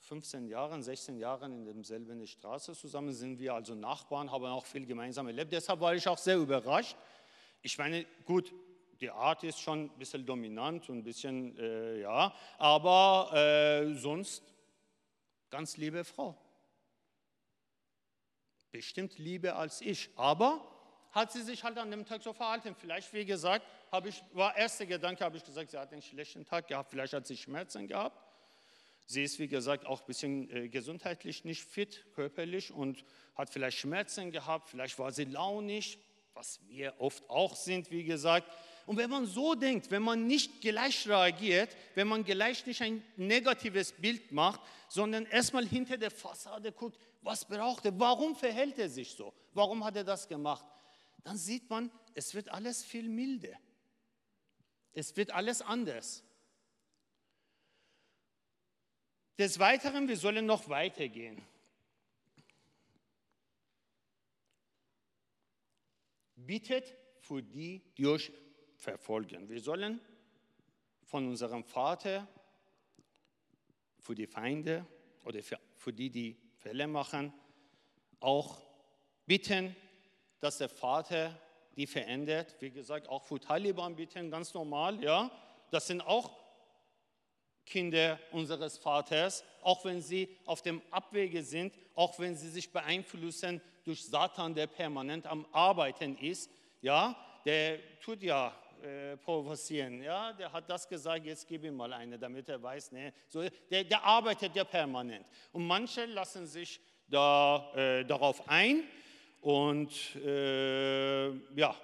15 0.00 0.46
Jahren, 0.46 0.82
16 0.82 1.18
Jahren 1.18 1.52
in 1.52 1.64
derselben 1.64 2.26
Straße 2.26 2.74
zusammen. 2.74 3.12
Sind 3.12 3.38
wir 3.38 3.54
also 3.54 3.74
Nachbarn, 3.74 4.30
haben 4.30 4.44
auch 4.44 4.66
viel 4.66 4.86
gemeinsam 4.86 5.26
erlebt. 5.26 5.52
Deshalb 5.52 5.80
war 5.80 5.94
ich 5.94 6.06
auch 6.06 6.18
sehr 6.18 6.36
überrascht. 6.36 6.96
Ich 7.62 7.76
meine, 7.78 8.06
gut, 8.24 8.52
die 9.00 9.10
Art 9.10 9.42
ist 9.42 9.60
schon 9.60 9.84
ein 9.84 9.98
bisschen 9.98 10.24
dominant 10.24 10.88
und 10.88 10.98
ein 10.98 11.02
bisschen, 11.02 11.58
äh, 11.58 12.00
ja, 12.00 12.32
aber 12.58 13.30
äh, 13.34 13.94
sonst 13.94 14.42
ganz 15.50 15.76
liebe 15.76 16.04
Frau 16.04 16.36
bestimmt 18.76 19.16
lieber 19.16 19.56
als 19.56 19.80
ich. 19.80 20.10
Aber 20.16 20.60
hat 21.10 21.32
sie 21.32 21.40
sich 21.40 21.64
halt 21.64 21.78
an 21.78 21.90
dem 21.90 22.04
Tag 22.04 22.22
so 22.22 22.34
verhalten. 22.34 22.74
Vielleicht, 22.74 23.10
wie 23.14 23.24
gesagt, 23.24 23.66
habe 23.90 24.10
ich, 24.10 24.22
war 24.34 24.54
erster 24.54 24.84
Gedanke, 24.84 25.24
habe 25.24 25.38
ich 25.38 25.44
gesagt, 25.44 25.70
sie 25.70 25.78
hat 25.78 25.90
einen 25.92 26.02
schlechten 26.02 26.44
Tag 26.44 26.68
gehabt. 26.68 26.90
Vielleicht 26.90 27.14
hat 27.14 27.26
sie 27.26 27.38
Schmerzen 27.38 27.88
gehabt. 27.88 28.22
Sie 29.06 29.22
ist, 29.22 29.38
wie 29.38 29.48
gesagt, 29.48 29.86
auch 29.86 30.00
ein 30.00 30.06
bisschen 30.06 30.50
äh, 30.50 30.68
gesundheitlich 30.68 31.44
nicht 31.44 31.64
fit, 31.64 32.04
körperlich 32.14 32.70
und 32.70 33.02
hat 33.34 33.48
vielleicht 33.48 33.78
Schmerzen 33.78 34.30
gehabt. 34.30 34.68
Vielleicht 34.68 34.98
war 34.98 35.10
sie 35.10 35.24
launig, 35.24 35.98
was 36.34 36.60
wir 36.68 36.92
oft 36.98 37.30
auch 37.30 37.56
sind, 37.56 37.90
wie 37.90 38.04
gesagt. 38.04 38.52
Und 38.86 38.96
wenn 38.98 39.10
man 39.10 39.26
so 39.26 39.56
denkt, 39.56 39.90
wenn 39.90 40.02
man 40.02 40.28
nicht 40.28 40.60
gleich 40.60 41.08
reagiert, 41.08 41.76
wenn 41.96 42.06
man 42.06 42.24
gleich 42.24 42.64
nicht 42.66 42.80
ein 42.80 43.02
negatives 43.16 43.92
Bild 43.92 44.30
macht, 44.30 44.60
sondern 44.88 45.26
erstmal 45.26 45.66
hinter 45.66 45.98
der 45.98 46.12
Fassade 46.12 46.70
guckt, 46.70 46.96
was 47.20 47.44
braucht 47.44 47.84
er, 47.84 47.98
warum 47.98 48.36
verhält 48.36 48.78
er 48.78 48.88
sich 48.88 49.10
so, 49.10 49.34
warum 49.52 49.84
hat 49.84 49.96
er 49.96 50.04
das 50.04 50.28
gemacht, 50.28 50.64
dann 51.24 51.36
sieht 51.36 51.68
man, 51.68 51.90
es 52.14 52.32
wird 52.34 52.48
alles 52.50 52.84
viel 52.84 53.08
milder. 53.08 53.58
Es 54.92 55.16
wird 55.16 55.32
alles 55.32 55.60
anders. 55.60 56.22
Des 59.36 59.58
Weiteren, 59.58 60.06
wir 60.06 60.16
sollen 60.16 60.46
noch 60.46 60.68
weitergehen. 60.68 61.44
Bittet 66.36 66.94
für 67.20 67.42
die, 67.42 67.82
die 67.98 68.06
euch 68.06 68.32
verfolgen. 68.76 69.48
Wir 69.48 69.60
sollen 69.60 70.00
von 71.02 71.28
unserem 71.28 71.64
Vater 71.64 72.26
für 73.98 74.14
die 74.14 74.26
Feinde 74.26 74.86
oder 75.24 75.40
für, 75.42 75.92
die, 75.92 76.10
die 76.10 76.36
Fälle 76.58 76.86
machen, 76.86 77.32
auch 78.20 78.58
bitten, 79.26 79.74
dass 80.40 80.58
der 80.58 80.68
Vater 80.68 81.40
die 81.76 81.86
verändert. 81.86 82.56
Wie 82.60 82.70
gesagt, 82.70 83.08
auch 83.08 83.24
für 83.24 83.40
Taliban 83.40 83.96
bitten, 83.96 84.30
ganz 84.30 84.54
normal, 84.54 85.02
ja. 85.02 85.30
Das 85.70 85.86
sind 85.88 86.00
auch 86.00 86.30
Kinder 87.66 88.20
unseres 88.30 88.78
Vaters, 88.78 89.44
auch 89.62 89.84
wenn 89.84 90.00
sie 90.00 90.28
auf 90.44 90.62
dem 90.62 90.80
Abwege 90.90 91.42
sind, 91.42 91.74
auch 91.94 92.18
wenn 92.18 92.36
sie 92.36 92.48
sich 92.48 92.72
beeinflussen 92.72 93.60
durch 93.84 94.04
Satan, 94.04 94.54
der 94.54 94.68
permanent 94.68 95.26
am 95.26 95.46
Arbeiten 95.52 96.16
ist, 96.18 96.50
ja, 96.80 97.16
der 97.44 97.80
tut 98.00 98.22
ja 98.22 98.56
äh, 98.86 99.16
provozieren. 99.16 100.00
Ja, 100.00 100.32
der 100.32 100.52
hat 100.52 100.70
das 100.70 100.88
gesagt, 100.88 101.26
jetzt 101.26 101.48
gib 101.48 101.64
ihm 101.64 101.76
mal 101.76 101.92
eine, 101.92 102.16
damit 102.16 102.48
er 102.48 102.62
weiß, 102.62 102.92
ne, 102.92 103.12
so, 103.26 103.42
der, 103.68 103.82
der 103.82 104.04
arbeitet 104.04 104.54
ja 104.54 104.62
permanent. 104.62 105.26
Und 105.50 105.66
manche 105.66 106.04
lassen 106.04 106.46
sich 106.46 106.80
da, 107.08 107.72
äh, 107.74 108.04
darauf 108.04 108.48
ein 108.48 108.84
und 109.40 109.90
äh, 110.16 111.30
ja, 111.56 111.74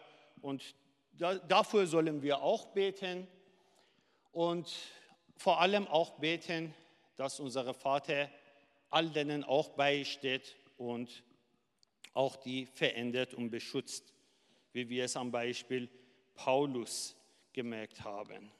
und 0.42 0.74
da, 1.12 1.34
dafür 1.34 1.86
sollen 1.88 2.22
wir 2.22 2.40
auch 2.40 2.66
beten 2.66 3.26
und 4.30 4.72
vor 5.36 5.60
allem 5.60 5.88
auch 5.88 6.18
beten, 6.20 6.72
dass 7.16 7.40
unser 7.40 7.74
Vater 7.74 8.30
all 8.90 9.10
denen 9.10 9.42
auch 9.42 9.70
beisteht 9.70 10.54
und 10.76 11.24
auch 12.14 12.36
die 12.36 12.66
verändert 12.66 13.34
und 13.34 13.50
beschützt, 13.50 14.14
wie 14.72 14.88
wir 14.88 15.04
es 15.06 15.16
am 15.16 15.32
Beispiel 15.32 15.88
Paulus 16.34 17.16
gemerkt 17.52 18.02
haben. 18.02 18.50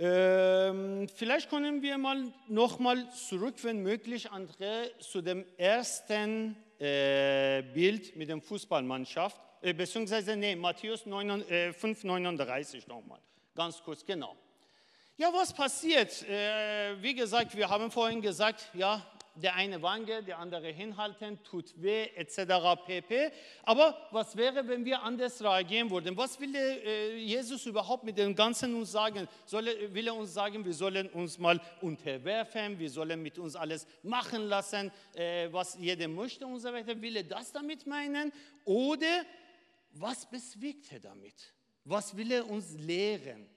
Ähm, 0.00 1.08
vielleicht 1.12 1.50
können 1.50 1.82
wir 1.82 1.98
mal 1.98 2.32
nochmal 2.46 3.10
zurück, 3.10 3.56
wenn 3.62 3.82
möglich, 3.82 4.30
André, 4.30 4.96
zu 5.00 5.20
dem 5.20 5.44
ersten 5.56 6.56
äh, 6.78 7.62
Bild 7.74 8.14
mit 8.14 8.28
der 8.28 8.40
Fußballmannschaft, 8.40 9.40
äh, 9.60 9.72
beziehungsweise, 9.72 10.36
nee, 10.36 10.54
Matthäus 10.54 11.04
5,39 11.04 12.76
äh, 12.76 12.80
nochmal, 12.86 13.18
ganz 13.56 13.82
kurz, 13.82 14.06
genau. 14.06 14.36
Ja, 15.16 15.32
was 15.32 15.52
passiert? 15.52 16.22
Äh, 16.28 17.02
wie 17.02 17.16
gesagt, 17.16 17.56
wir 17.56 17.68
haben 17.68 17.90
vorhin 17.90 18.22
gesagt, 18.22 18.70
ja, 18.74 19.04
der 19.42 19.54
eine 19.54 19.80
Wange, 19.82 20.22
der 20.22 20.38
andere 20.38 20.68
hinhalten, 20.68 21.42
tut 21.42 21.72
weh, 21.80 22.04
etc. 22.16 22.84
pp. 22.84 23.30
Aber 23.62 23.96
was 24.10 24.36
wäre, 24.36 24.66
wenn 24.66 24.84
wir 24.84 25.02
anders 25.02 25.42
reagieren 25.42 25.90
würden? 25.90 26.16
Was 26.16 26.38
will 26.40 26.54
äh, 26.54 27.16
Jesus 27.16 27.66
überhaupt 27.66 28.04
mit 28.04 28.18
dem 28.18 28.34
Ganzen 28.34 28.74
uns 28.74 28.92
sagen? 28.92 29.28
Soll, 29.44 29.66
will 29.92 30.06
er 30.06 30.14
uns 30.14 30.34
sagen, 30.34 30.64
wir 30.64 30.74
sollen 30.74 31.08
uns 31.10 31.38
mal 31.38 31.60
unterwerfen, 31.80 32.78
wir 32.78 32.90
sollen 32.90 33.22
mit 33.22 33.38
uns 33.38 33.56
alles 33.56 33.86
machen 34.02 34.42
lassen, 34.48 34.90
äh, 35.14 35.48
was 35.52 35.76
jeder 35.78 36.08
möchte 36.08 36.46
und 36.46 36.60
so 36.60 36.72
weiter? 36.72 37.00
Will 37.00 37.16
er 37.16 37.24
das 37.24 37.52
damit 37.52 37.86
meinen? 37.86 38.32
Oder 38.64 39.24
was 39.92 40.26
bewegt 40.26 40.92
er 40.92 41.00
damit? 41.00 41.52
Was 41.84 42.16
will 42.16 42.32
er 42.32 42.48
uns 42.48 42.74
lehren? 42.74 43.48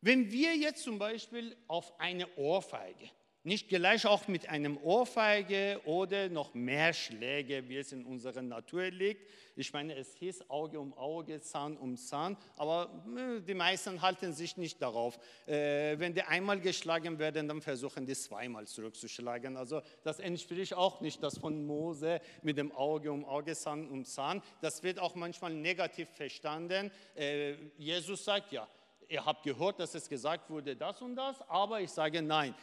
Wenn 0.00 0.30
wir 0.30 0.54
jetzt 0.54 0.82
zum 0.82 0.98
Beispiel 0.98 1.56
auf 1.66 1.98
eine 1.98 2.28
Ohrfeige, 2.36 3.10
nicht 3.44 3.68
gleich 3.68 4.06
auch 4.06 4.26
mit 4.26 4.48
einem 4.48 4.78
Ohrfeige 4.78 5.78
oder 5.84 6.30
noch 6.30 6.54
mehr 6.54 6.94
Schläge, 6.94 7.68
wie 7.68 7.76
es 7.76 7.92
in 7.92 8.06
unserer 8.06 8.40
Natur 8.40 8.84
liegt. 8.90 9.28
Ich 9.54 9.70
meine, 9.70 9.94
es 9.94 10.14
hieß 10.14 10.48
Auge 10.48 10.80
um 10.80 10.94
Auge, 10.94 11.40
Zahn 11.42 11.76
um 11.76 11.96
Zahn, 11.96 12.38
aber 12.56 13.04
äh, 13.16 13.42
die 13.42 13.52
meisten 13.52 14.00
halten 14.00 14.32
sich 14.32 14.56
nicht 14.56 14.80
darauf. 14.80 15.18
Äh, 15.46 15.98
wenn 15.98 16.14
die 16.14 16.22
einmal 16.22 16.58
geschlagen 16.58 17.18
werden, 17.18 17.46
dann 17.46 17.60
versuchen 17.60 18.06
die 18.06 18.14
zweimal 18.14 18.66
zurückzuschlagen. 18.66 19.58
Also 19.58 19.82
das 20.02 20.20
entspricht 20.20 20.72
auch 20.72 21.02
nicht 21.02 21.22
das 21.22 21.36
von 21.36 21.66
Mose 21.66 22.22
mit 22.42 22.56
dem 22.56 22.72
Auge 22.72 23.12
um 23.12 23.26
Auge, 23.26 23.54
Zahn 23.54 23.88
um 23.90 24.06
Zahn. 24.06 24.42
Das 24.62 24.82
wird 24.82 24.98
auch 24.98 25.14
manchmal 25.14 25.52
negativ 25.52 26.08
verstanden. 26.08 26.90
Äh, 27.14 27.56
Jesus 27.76 28.24
sagt 28.24 28.52
ja, 28.52 28.66
ihr 29.08 29.24
habt 29.24 29.42
gehört, 29.42 29.78
dass 29.78 29.94
es 29.94 30.08
gesagt 30.08 30.48
wurde, 30.48 30.74
das 30.74 31.00
und 31.02 31.14
das, 31.14 31.40
aber 31.48 31.80
ich 31.82 31.90
sage 31.90 32.22
nein 32.22 32.54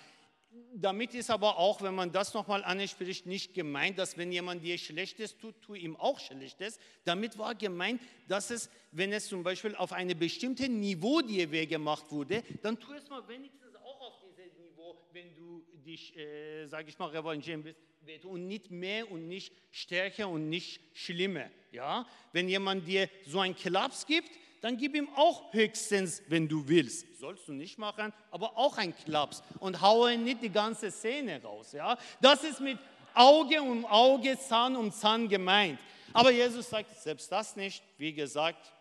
damit 0.73 1.13
ist 1.13 1.29
aber 1.29 1.57
auch, 1.57 1.81
wenn 1.81 1.95
man 1.95 2.11
das 2.11 2.33
nochmal 2.33 2.63
anspricht, 2.63 3.25
nicht 3.25 3.53
gemeint, 3.53 3.97
dass 3.97 4.17
wenn 4.17 4.31
jemand 4.31 4.63
dir 4.63 4.77
Schlechtes 4.77 5.37
tut, 5.37 5.55
tu 5.61 5.75
ihm 5.75 5.95
auch 5.95 6.19
Schlechtes. 6.19 6.79
Damit 7.03 7.37
war 7.37 7.55
gemeint, 7.55 8.01
dass 8.27 8.51
es, 8.51 8.69
wenn 8.91 9.11
es 9.13 9.27
zum 9.27 9.43
Beispiel 9.43 9.75
auf 9.75 9.93
einem 9.93 10.17
bestimmten 10.17 10.79
Niveau 10.79 11.21
dir 11.21 11.51
weh 11.51 11.65
gemacht 11.65 12.05
wurde, 12.09 12.43
dann 12.61 12.79
tu 12.79 12.93
es 12.93 13.09
mal 13.09 13.25
wenigstens 13.27 13.75
auch 13.75 14.01
auf 14.01 14.13
diesem 14.19 14.61
Niveau, 14.61 14.97
wenn 15.13 15.33
du 15.35 15.63
dich, 15.85 16.15
äh, 16.17 16.65
sage 16.67 16.89
ich 16.89 16.97
mal, 16.97 17.09
revanchieren 17.09 17.63
willst 17.63 18.25
und 18.25 18.47
nicht 18.47 18.71
mehr 18.71 19.09
und 19.11 19.27
nicht 19.27 19.53
stärker 19.71 20.27
und 20.27 20.49
nicht 20.49 20.81
schlimmer. 20.93 21.49
Ja? 21.71 22.07
Wenn 22.33 22.49
jemand 22.49 22.87
dir 22.87 23.09
so 23.25 23.39
einen 23.39 23.55
Klaps 23.55 24.05
gibt, 24.05 24.31
dann 24.61 24.77
gib 24.77 24.95
ihm 24.95 25.09
auch 25.15 25.51
höchstens, 25.53 26.21
wenn 26.27 26.47
du 26.47 26.67
willst. 26.67 27.19
Sollst 27.19 27.47
du 27.47 27.53
nicht 27.53 27.77
machen, 27.79 28.13
aber 28.29 28.57
auch 28.57 28.77
ein 28.77 28.95
Klaps 28.95 29.43
und 29.59 29.81
haue 29.81 30.17
nicht 30.17 30.41
die 30.43 30.51
ganze 30.51 30.91
Szene 30.91 31.41
raus. 31.41 31.71
Ja? 31.73 31.97
Das 32.21 32.43
ist 32.43 32.61
mit 32.61 32.77
Auge 33.13 33.61
um 33.61 33.85
Auge, 33.85 34.37
Zahn 34.37 34.75
um 34.75 34.91
Zahn 34.91 35.27
gemeint. 35.27 35.79
Aber 36.13 36.31
Jesus 36.31 36.69
sagt 36.69 36.95
selbst 36.99 37.31
das 37.31 37.55
nicht, 37.55 37.83
wie 37.97 38.13
gesagt. 38.13 38.71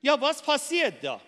Ja, 0.00 0.20
was 0.20 0.42
passiert 0.42 1.02
da? 1.02 1.20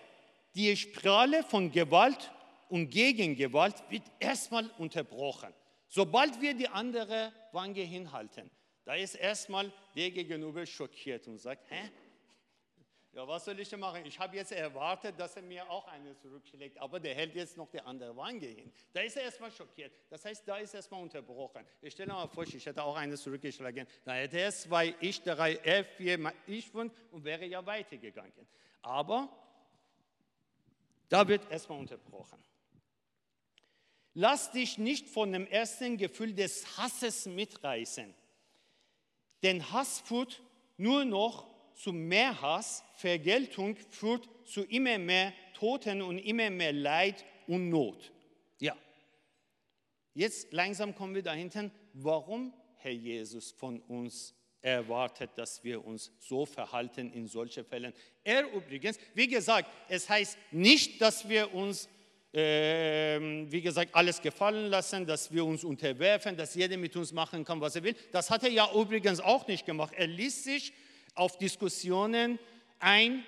Die 0.53 0.75
Sprache 0.75 1.43
von 1.43 1.71
Gewalt 1.71 2.31
und 2.69 2.89
Gegengewalt 2.89 3.75
wird 3.89 4.03
erstmal 4.19 4.69
unterbrochen. 4.77 5.53
Sobald 5.87 6.41
wir 6.41 6.53
die 6.53 6.67
andere 6.67 7.31
Wange 7.51 7.81
hinhalten, 7.81 8.49
da 8.83 8.95
ist 8.95 9.15
erstmal 9.15 9.71
der 9.95 10.11
Gegenüber 10.11 10.65
schockiert 10.65 11.27
und 11.27 11.37
sagt, 11.37 11.69
hä? 11.69 11.91
Ja, 13.13 13.27
was 13.27 13.43
soll 13.43 13.59
ich 13.59 13.67
denn 13.67 13.81
machen? 13.81 14.05
Ich 14.05 14.17
habe 14.17 14.37
jetzt 14.37 14.53
erwartet, 14.53 15.19
dass 15.19 15.35
er 15.35 15.41
mir 15.41 15.69
auch 15.69 15.85
eine 15.89 16.15
zurückschlägt, 16.15 16.77
aber 16.77 16.97
der 16.97 17.13
hält 17.13 17.35
jetzt 17.35 17.57
noch 17.57 17.69
die 17.69 17.81
andere 17.81 18.15
Wange 18.15 18.45
hin. 18.45 18.71
Da 18.93 19.01
ist 19.01 19.17
er 19.17 19.23
erstmal 19.23 19.51
schockiert. 19.51 19.91
Das 20.09 20.23
heißt, 20.23 20.47
da 20.47 20.57
ist 20.57 20.73
er 20.73 20.77
erstmal 20.77 21.01
unterbrochen. 21.01 21.65
Ich 21.81 21.91
stelle 21.91 22.13
mir 22.13 22.27
vor, 22.29 22.43
ich 22.43 22.65
hätte 22.65 22.81
auch 22.81 22.95
eine 22.95 23.17
zurückgeschlagen. 23.17 23.85
Da 24.05 24.13
hätte 24.13 24.39
er 24.39 24.51
zwei, 24.51 24.95
ich 25.01 25.21
drei, 25.21 25.55
er 25.55 25.83
vier, 25.83 26.31
ich 26.47 26.69
fünf 26.69 26.93
und 27.11 27.25
wäre 27.25 27.45
ja 27.45 27.65
weitergegangen. 27.65 28.47
Aber 28.81 29.27
da 31.09 31.27
wird 31.27 31.51
erstmal 31.51 31.79
unterbrochen. 31.79 32.41
Lass 34.13 34.51
dich 34.51 34.77
nicht 34.77 35.09
von 35.09 35.33
dem 35.33 35.47
ersten 35.47 35.97
Gefühl 35.97 36.33
des 36.33 36.77
Hasses 36.77 37.25
mitreißen. 37.25 38.13
Denn 39.43 39.71
Hass 39.71 39.99
führt 40.01 40.41
nur 40.77 41.05
noch 41.05 41.47
zu 41.75 41.91
mehr 41.91 42.39
Hass, 42.41 42.83
Vergeltung 42.95 43.75
führt 43.89 44.29
zu 44.45 44.63
immer 44.63 44.97
mehr 44.97 45.33
Toten 45.53 46.01
und 46.01 46.19
immer 46.19 46.49
mehr 46.49 46.73
Leid 46.73 47.25
und 47.47 47.69
Not. 47.69 48.11
Ja. 48.59 48.75
Jetzt 50.13 50.51
langsam 50.53 50.93
kommen 50.93 51.15
wir 51.15 51.23
dahinter, 51.23 51.71
warum 51.93 52.53
Herr 52.77 52.91
Jesus 52.91 53.51
von 53.51 53.79
uns 53.81 54.35
erwartet, 54.61 55.31
dass 55.35 55.63
wir 55.63 55.83
uns 55.83 56.11
so 56.19 56.45
verhalten 56.45 57.11
in 57.11 57.27
solchen 57.27 57.65
Fällen. 57.65 57.93
Er 58.23 58.51
übrigens, 58.51 58.99
wie 59.13 59.27
gesagt, 59.27 59.69
es 59.89 60.09
heißt 60.09 60.37
nicht, 60.51 61.01
dass 61.01 61.27
wir 61.27 61.53
uns 61.53 61.89
wie 62.33 63.61
gesagt, 63.61 63.93
alles 63.93 64.21
gefallen 64.21 64.69
lassen, 64.69 65.05
dass 65.05 65.33
wir 65.33 65.43
uns 65.43 65.65
unterwerfen, 65.65 66.37
dass 66.37 66.55
jeder 66.55 66.77
mit 66.77 66.95
uns 66.95 67.11
machen 67.11 67.43
kann, 67.43 67.59
was 67.59 67.75
er 67.75 67.83
will. 67.83 67.95
Das 68.13 68.29
hat 68.29 68.43
er 68.43 68.49
ja 68.49 68.71
übrigens 68.73 69.19
auch 69.19 69.45
nicht 69.47 69.65
gemacht. 69.65 69.93
Er 69.97 70.07
ließ 70.07 70.45
sich 70.45 70.71
auf 71.13 71.37
Diskussionen 71.37 72.39
ein, 72.79 73.23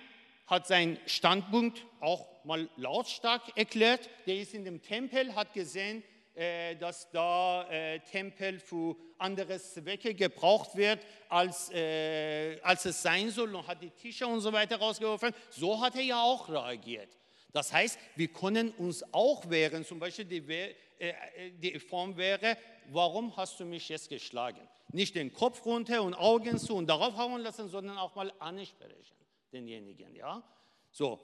hat 0.48 0.68
seinen 0.68 0.98
Standpunkt 1.06 1.86
auch 2.00 2.44
mal 2.46 2.70
lautstark 2.78 3.42
erklärt. 3.58 4.10
Der 4.26 4.38
ist 4.38 4.54
in 4.54 4.66
dem 4.66 4.82
Tempel, 4.82 5.36
hat 5.36 5.54
gesehen, 5.54 6.04
äh, 6.36 6.76
dass 6.76 7.10
da 7.12 7.70
äh, 7.70 8.00
Tempel 8.00 8.60
für 8.60 8.96
andere 9.18 9.60
Zwecke 9.60 10.14
gebraucht 10.14 10.76
wird, 10.76 11.06
als, 11.30 11.72
äh, 11.72 12.60
als 12.62 12.86
es 12.86 13.02
sein 13.02 13.30
soll 13.30 13.54
und 13.56 13.68
hat 13.68 13.82
die 13.82 13.92
Tische 13.92 14.26
und 14.26 14.42
so 14.42 14.52
weiter 14.52 14.78
rausgeworfen. 14.78 15.34
So 15.50 15.80
hat 15.80 15.96
er 15.96 16.02
ja 16.02 16.22
auch 16.22 16.50
reagiert. 16.50 17.10
Das 17.54 17.72
heißt, 17.72 17.98
wir 18.16 18.28
können 18.28 18.72
uns 18.72 19.04
auch 19.14 19.50
wehren. 19.50 19.86
Zum 19.86 20.00
Beispiel 20.00 20.26
die, 20.26 20.44
äh, 20.50 20.76
äh, 21.00 21.52
die 21.52 21.80
Form 21.80 22.18
wäre, 22.18 22.58
warum 22.90 23.36
hast 23.38 23.60
du 23.60 23.66
mich 23.66 23.88
jetzt 23.90 24.10
geschlagen? 24.10 24.60
Nicht 24.92 25.16
den 25.16 25.32
Kopf 25.32 25.64
runter 25.66 26.02
und 26.02 26.16
Augen 26.16 26.58
zu 26.58 26.76
und 26.76 26.88
darauf 26.88 27.16
hauen 27.16 27.42
lassen, 27.42 27.70
sondern 27.70 27.98
auch 27.98 28.16
mal 28.16 28.34
ansprechen, 28.40 29.16
denjenigen. 29.52 30.16
Ja? 30.16 30.44
So, 30.92 31.20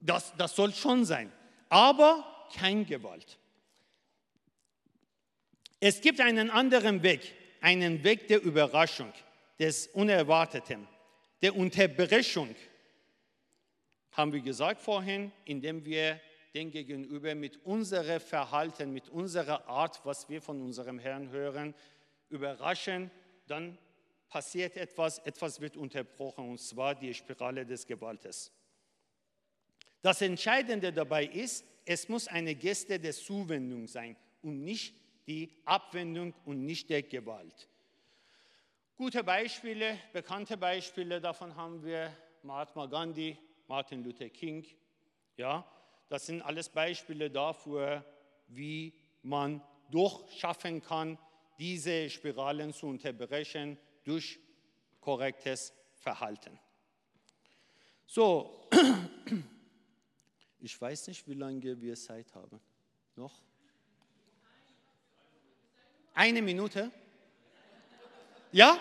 das, 0.00 0.32
das 0.36 0.54
soll 0.54 0.72
schon 0.72 1.04
sein. 1.04 1.32
Aber 1.68 2.48
kein 2.54 2.86
Gewalt. 2.86 3.38
Es 5.80 6.00
gibt 6.00 6.20
einen 6.20 6.50
anderen 6.50 7.02
Weg, 7.02 7.34
einen 7.60 8.02
Weg 8.04 8.28
der 8.28 8.42
Überraschung, 8.42 9.12
des 9.58 9.88
Unerwarteten, 9.88 10.86
der 11.42 11.56
Unterbrechung 11.56 12.54
haben 14.16 14.32
wir 14.32 14.40
gesagt 14.40 14.80
vorhin, 14.80 15.30
indem 15.44 15.84
wir 15.84 16.18
den 16.54 16.70
Gegenüber 16.70 17.34
mit 17.34 17.62
unserem 17.66 18.18
Verhalten, 18.18 18.90
mit 18.90 19.10
unserer 19.10 19.68
Art, 19.68 20.00
was 20.04 20.26
wir 20.30 20.40
von 20.40 20.62
unserem 20.62 20.98
Herrn 20.98 21.30
hören, 21.30 21.74
überraschen, 22.30 23.10
dann 23.46 23.76
passiert 24.30 24.78
etwas, 24.78 25.18
etwas 25.18 25.60
wird 25.60 25.76
unterbrochen, 25.76 26.48
und 26.48 26.58
zwar 26.58 26.94
die 26.94 27.12
Spirale 27.12 27.66
des 27.66 27.86
Gewaltes. 27.86 28.50
Das 30.00 30.22
Entscheidende 30.22 30.94
dabei 30.94 31.26
ist, 31.26 31.66
es 31.84 32.08
muss 32.08 32.26
eine 32.26 32.54
Geste 32.54 32.98
der 32.98 33.12
Zuwendung 33.12 33.86
sein 33.86 34.16
und 34.40 34.64
nicht 34.64 34.94
die 35.26 35.50
Abwendung 35.66 36.32
und 36.46 36.64
nicht 36.64 36.88
der 36.88 37.02
Gewalt. 37.02 37.68
Gute 38.96 39.22
Beispiele, 39.22 39.98
bekannte 40.14 40.56
Beispiele 40.56 41.20
davon 41.20 41.54
haben 41.54 41.84
wir 41.84 42.10
Mahatma 42.42 42.86
Gandhi, 42.86 43.36
Martin 43.68 44.04
Luther 44.04 44.28
King. 44.28 44.64
Ja, 45.36 45.66
das 46.08 46.26
sind 46.26 46.42
alles 46.42 46.68
Beispiele 46.68 47.30
dafür, 47.30 48.04
wie 48.48 48.94
man 49.22 49.60
durchschaffen 49.90 50.82
kann, 50.82 51.18
diese 51.58 52.08
Spiralen 52.10 52.72
zu 52.72 52.86
unterbrechen 52.86 53.78
durch 54.04 54.38
korrektes 55.00 55.72
Verhalten. 55.94 56.58
So, 58.06 58.68
ich 60.60 60.80
weiß 60.80 61.08
nicht, 61.08 61.26
wie 61.28 61.34
lange 61.34 61.80
wir 61.80 61.96
Zeit 61.96 62.32
haben. 62.34 62.60
Noch? 63.16 63.42
Eine 66.14 66.40
Minute? 66.40 66.90
Ja? 68.52 68.78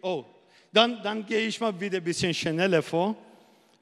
Oh, 0.00 0.24
dann, 0.72 1.02
dann 1.02 1.26
gehe 1.26 1.46
ich 1.46 1.60
mal 1.60 1.78
wieder 1.78 1.98
ein 1.98 2.04
bisschen 2.04 2.32
schneller 2.32 2.82
vor. 2.82 3.16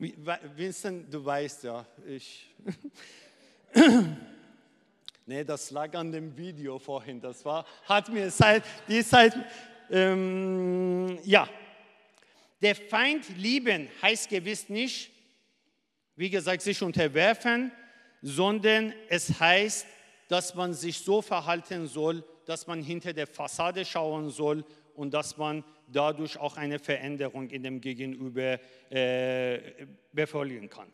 Vincent, 0.01 1.13
du 1.13 1.23
weißt 1.23 1.65
ja, 1.65 1.85
ich. 2.07 2.49
nee, 5.27 5.45
das 5.45 5.71
lag 5.71 5.95
an 5.95 6.11
dem 6.11 6.35
Video 6.35 6.79
vorhin. 6.79 7.21
Das 7.21 7.45
war, 7.45 7.67
hat 7.85 8.09
mir 8.09 8.31
seit, 8.31 8.65
die 8.89 9.05
Zeit, 9.05 9.35
ähm, 9.91 11.19
ja. 11.23 11.47
Der 12.63 12.75
Feind 12.75 13.29
lieben 13.37 13.89
heißt 14.01 14.31
gewiss 14.31 14.71
nicht, 14.71 15.11
wie 16.17 16.31
gesagt, 16.31 16.63
sich 16.63 16.81
unterwerfen, 16.83 17.71
sondern 18.23 18.95
es 19.11 19.39
heißt, 19.39 19.87
dass 20.29 20.55
man 20.55 20.73
sich 20.73 20.99
so 20.99 21.21
verhalten 21.21 21.87
soll, 21.87 22.25
dass 22.47 22.67
man 22.67 22.83
hinter 22.83 23.13
der 23.13 23.27
Fassade 23.27 23.85
schauen 23.85 24.31
soll 24.31 24.65
und 24.95 25.13
dass 25.13 25.37
man 25.37 25.63
dadurch 25.93 26.39
auch 26.39 26.57
eine 26.57 26.79
Veränderung 26.79 27.49
in 27.51 27.63
dem 27.63 27.81
Gegenüber 27.81 28.59
äh, 28.91 29.87
befolgen 30.13 30.69
kann. 30.69 30.89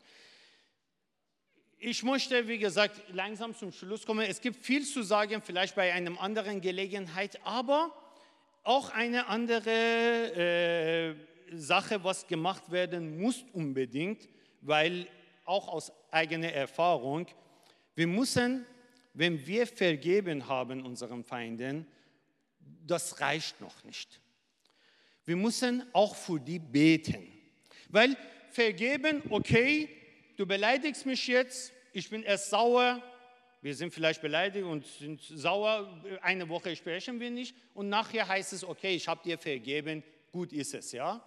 Ich 1.79 2.03
möchte, 2.03 2.49
wie 2.49 2.59
gesagt, 2.59 3.03
langsam 3.13 3.55
zum 3.55 3.71
Schluss 3.71 4.07
kommen. 4.07 4.27
Es 4.27 4.41
gibt 4.41 4.65
viel 4.65 4.85
zu 4.85 5.03
sagen, 5.03 5.43
vielleicht 5.43 5.75
bei 5.75 5.93
einer 5.93 6.21
anderen 6.21 6.61
Gelegenheit, 6.61 7.39
aber 7.45 7.93
auch 8.63 8.91
eine 8.91 9.27
andere 9.27 9.71
äh, 9.71 11.15
Sache, 11.57 12.03
was 12.03 12.27
gemacht 12.27 12.71
werden 12.73 13.21
muss 13.21 13.45
unbedingt, 13.53 14.29
weil 14.63 15.07
auch 15.45 15.69
aus 15.69 15.93
eigener 16.11 16.53
Erfahrung, 16.53 17.27
wir 17.95 18.07
müssen, 18.07 18.67
wenn 19.15 19.47
wir 19.47 19.67
vergeben 19.67 20.49
haben 20.49 20.85
unseren 20.85 21.23
Feinden, 21.23 21.87
das 22.87 23.21
reicht 23.21 23.61
noch 23.61 23.85
nicht. 23.85 24.21
Wir 25.27 25.37
müssen 25.37 25.85
auch 25.93 26.15
für 26.15 26.41
die 26.41 26.59
beten. 26.59 27.27
Weil 27.89 28.17
vergeben, 28.51 29.23
okay, 29.29 29.89
du 30.37 30.47
beleidigst 30.47 31.05
mich 31.05 31.27
jetzt, 31.27 31.73
ich 31.93 32.09
bin 32.09 32.23
erst 32.23 32.51
sauer, 32.51 33.03
wir 33.61 33.75
sind 33.75 33.93
vielleicht 33.93 34.23
beleidigt 34.23 34.65
und 34.65 34.87
sind 34.87 35.21
sauer, 35.21 36.01
eine 36.23 36.49
Woche 36.49 36.75
sprechen 36.77 37.19
wir 37.19 37.31
nicht 37.31 37.57
und 37.75 37.89
nachher 37.89 38.27
heißt 38.27 38.53
es, 38.53 38.65
okay, 38.65 38.95
ich 38.95 39.09
habe 39.09 39.21
dir 39.25 39.37
vergeben, 39.37 40.03
gut 40.31 40.53
ist 40.53 40.75
es, 40.75 40.93
ja. 40.93 41.21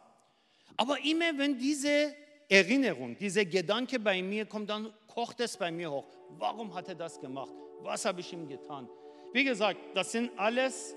Aber 0.78 0.98
immer 1.04 1.38
wenn 1.38 1.58
diese 1.58 2.16
Erinnerung, 2.48 3.18
dieser 3.18 3.44
Gedanke 3.44 4.00
bei 4.00 4.22
mir 4.22 4.46
kommt, 4.46 4.70
dann 4.70 4.94
kocht 5.08 5.40
es 5.42 5.58
bei 5.58 5.72
mir 5.72 5.92
hoch. 5.92 6.08
Warum 6.38 6.74
hat 6.74 6.88
er 6.88 6.96
das 6.96 7.20
gemacht? 7.20 7.52
Was 7.82 8.06
habe 8.06 8.22
ich 8.22 8.32
ihm 8.32 8.48
getan? 8.48 8.88
Wie 9.34 9.44
gesagt, 9.44 9.80
das 9.94 10.12
sind 10.12 10.32
alles 10.38 10.96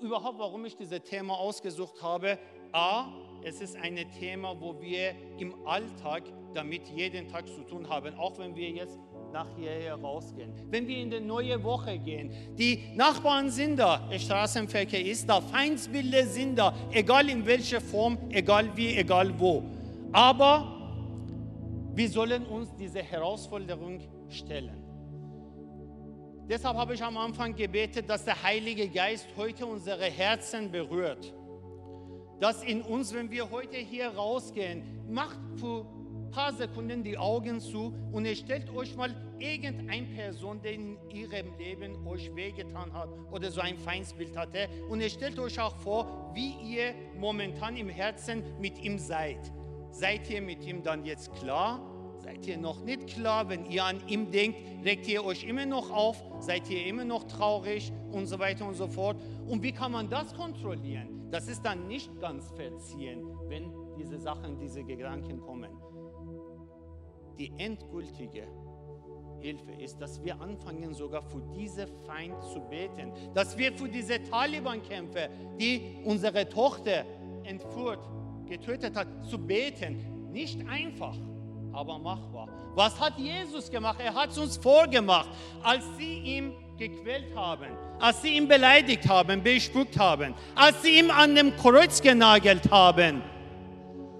überhaupt, 0.00 0.38
warum 0.38 0.64
ich 0.64 0.76
dieses 0.76 1.02
Thema 1.02 1.34
ausgesucht 1.38 2.02
habe. 2.02 2.38
A, 2.72 3.06
es 3.42 3.60
ist 3.60 3.76
ein 3.76 3.96
Thema, 4.18 4.60
wo 4.60 4.80
wir 4.80 5.14
im 5.38 5.54
Alltag 5.66 6.24
damit 6.54 6.88
jeden 6.88 7.28
Tag 7.28 7.46
zu 7.48 7.62
tun 7.62 7.88
haben, 7.88 8.14
auch 8.14 8.38
wenn 8.38 8.54
wir 8.56 8.70
jetzt 8.70 8.98
nach 9.32 9.48
hierher 9.56 9.96
rausgehen. 9.96 10.52
Wenn 10.70 10.86
wir 10.86 10.96
in 10.96 11.10
die 11.10 11.20
neue 11.20 11.62
Woche 11.62 11.98
gehen, 11.98 12.30
die 12.56 12.80
Nachbarn 12.94 13.50
sind 13.50 13.76
da, 13.76 13.98
der 14.10 14.18
Straßenverkehr 14.18 15.04
ist 15.04 15.28
da, 15.28 15.40
Feindsbilder 15.40 16.24
sind 16.24 16.56
da, 16.56 16.74
egal 16.92 17.28
in 17.28 17.44
welcher 17.44 17.80
Form, 17.80 18.16
egal 18.30 18.76
wie, 18.76 18.94
egal 18.96 19.38
wo. 19.38 19.62
Aber 20.12 20.70
wir 21.94 22.08
sollen 22.08 22.46
uns 22.46 22.74
diese 22.76 23.02
Herausforderung 23.02 24.00
stellen. 24.28 24.83
Deshalb 26.48 26.76
habe 26.76 26.92
ich 26.92 27.02
am 27.02 27.16
Anfang 27.16 27.56
gebetet, 27.56 28.08
dass 28.10 28.24
der 28.24 28.42
Heilige 28.42 28.86
Geist 28.88 29.26
heute 29.36 29.64
unsere 29.64 30.04
Herzen 30.04 30.70
berührt. 30.70 31.32
Dass 32.38 32.62
in 32.62 32.82
uns, 32.82 33.14
wenn 33.14 33.30
wir 33.30 33.50
heute 33.50 33.78
hier 33.78 34.08
rausgehen, 34.08 34.82
macht 35.08 35.38
für 35.56 35.86
ein 35.86 36.30
paar 36.30 36.52
Sekunden 36.52 37.02
die 37.02 37.16
Augen 37.16 37.60
zu 37.60 37.94
und 38.12 38.26
ihr 38.26 38.36
stellt 38.36 38.68
euch 38.74 38.94
mal 38.94 39.14
irgendeine 39.38 40.06
Person, 40.08 40.60
die 40.62 40.74
in 40.74 40.98
ihrem 41.08 41.56
Leben 41.56 42.06
euch 42.06 42.34
wehgetan 42.34 42.92
hat 42.92 43.08
oder 43.30 43.50
so 43.50 43.62
ein 43.62 43.78
Feindsbild 43.78 44.36
hatte. 44.36 44.68
Und 44.90 45.00
ihr 45.00 45.08
stellt 45.08 45.38
euch 45.38 45.58
auch 45.58 45.76
vor, 45.76 46.30
wie 46.34 46.56
ihr 46.62 46.94
momentan 47.18 47.74
im 47.76 47.88
Herzen 47.88 48.42
mit 48.60 48.78
ihm 48.84 48.98
seid. 48.98 49.40
Seid 49.90 50.28
ihr 50.28 50.42
mit 50.42 50.62
ihm 50.66 50.82
dann 50.82 51.06
jetzt 51.06 51.32
klar? 51.36 51.93
Seid 52.24 52.46
ihr 52.46 52.56
noch 52.56 52.82
nicht 52.82 53.08
klar? 53.08 53.50
Wenn 53.50 53.66
ihr 53.66 53.84
an 53.84 54.00
ihm 54.08 54.30
denkt, 54.30 54.58
regt 54.82 55.06
ihr 55.08 55.22
euch 55.22 55.44
immer 55.44 55.66
noch 55.66 55.90
auf? 55.90 56.24
Seid 56.38 56.70
ihr 56.70 56.86
immer 56.86 57.04
noch 57.04 57.24
traurig 57.24 57.92
und 58.12 58.24
so 58.24 58.38
weiter 58.38 58.66
und 58.66 58.72
so 58.72 58.86
fort? 58.88 59.18
Und 59.46 59.62
wie 59.62 59.72
kann 59.72 59.92
man 59.92 60.08
das 60.08 60.34
kontrollieren? 60.34 61.28
Das 61.30 61.48
ist 61.48 61.62
dann 61.66 61.86
nicht 61.86 62.18
ganz 62.22 62.50
verziehen, 62.52 63.22
wenn 63.48 63.70
diese 63.98 64.18
Sachen, 64.18 64.58
diese 64.58 64.82
Gedanken 64.84 65.38
kommen. 65.38 65.70
Die 67.38 67.52
endgültige 67.58 68.48
Hilfe 69.40 69.72
ist, 69.72 70.00
dass 70.00 70.24
wir 70.24 70.40
anfangen, 70.40 70.94
sogar 70.94 71.20
für 71.20 71.42
diese 71.54 71.86
Feind 72.06 72.42
zu 72.42 72.60
beten. 72.70 73.12
Dass 73.34 73.58
wir 73.58 73.70
für 73.74 73.90
diese 73.90 74.22
Taliban-Kämpfer, 74.22 75.28
die 75.60 75.98
unsere 76.04 76.48
Tochter 76.48 77.04
entführt, 77.42 78.00
getötet 78.48 78.96
hat, 78.96 79.26
zu 79.26 79.38
beten. 79.38 80.30
Nicht 80.32 80.66
einfach, 80.66 81.18
aber 81.74 81.98
machbar. 81.98 82.48
Was 82.74 82.98
hat 82.98 83.18
Jesus 83.18 83.70
gemacht? 83.70 83.98
Er 84.00 84.14
hat 84.14 84.30
es 84.30 84.38
uns 84.38 84.56
vorgemacht, 84.56 85.28
als 85.62 85.84
sie 85.96 86.18
ihm 86.18 86.52
gequält 86.76 87.34
haben, 87.36 87.68
als 88.00 88.20
sie 88.22 88.36
ihn 88.36 88.48
beleidigt 88.48 89.08
haben, 89.08 89.42
bespuckt 89.42 89.98
haben, 89.98 90.34
als 90.54 90.82
sie 90.82 90.98
ihn 90.98 91.10
an 91.10 91.34
dem 91.34 91.56
Kreuz 91.56 92.00
genagelt 92.00 92.70
haben, 92.70 93.22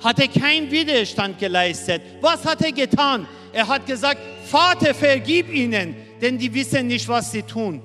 hat 0.02 0.18
er 0.20 0.28
keinen 0.28 0.70
Widerstand 0.70 1.38
geleistet. 1.38 2.02
Was 2.20 2.44
hat 2.44 2.62
er 2.62 2.72
getan? 2.72 3.26
Er 3.52 3.66
hat 3.66 3.86
gesagt, 3.86 4.20
Vater, 4.44 4.94
vergib 4.94 5.52
ihnen, 5.52 5.96
denn 6.20 6.38
die 6.38 6.52
wissen 6.52 6.86
nicht, 6.86 7.08
was 7.08 7.32
sie 7.32 7.42
tun. 7.42 7.82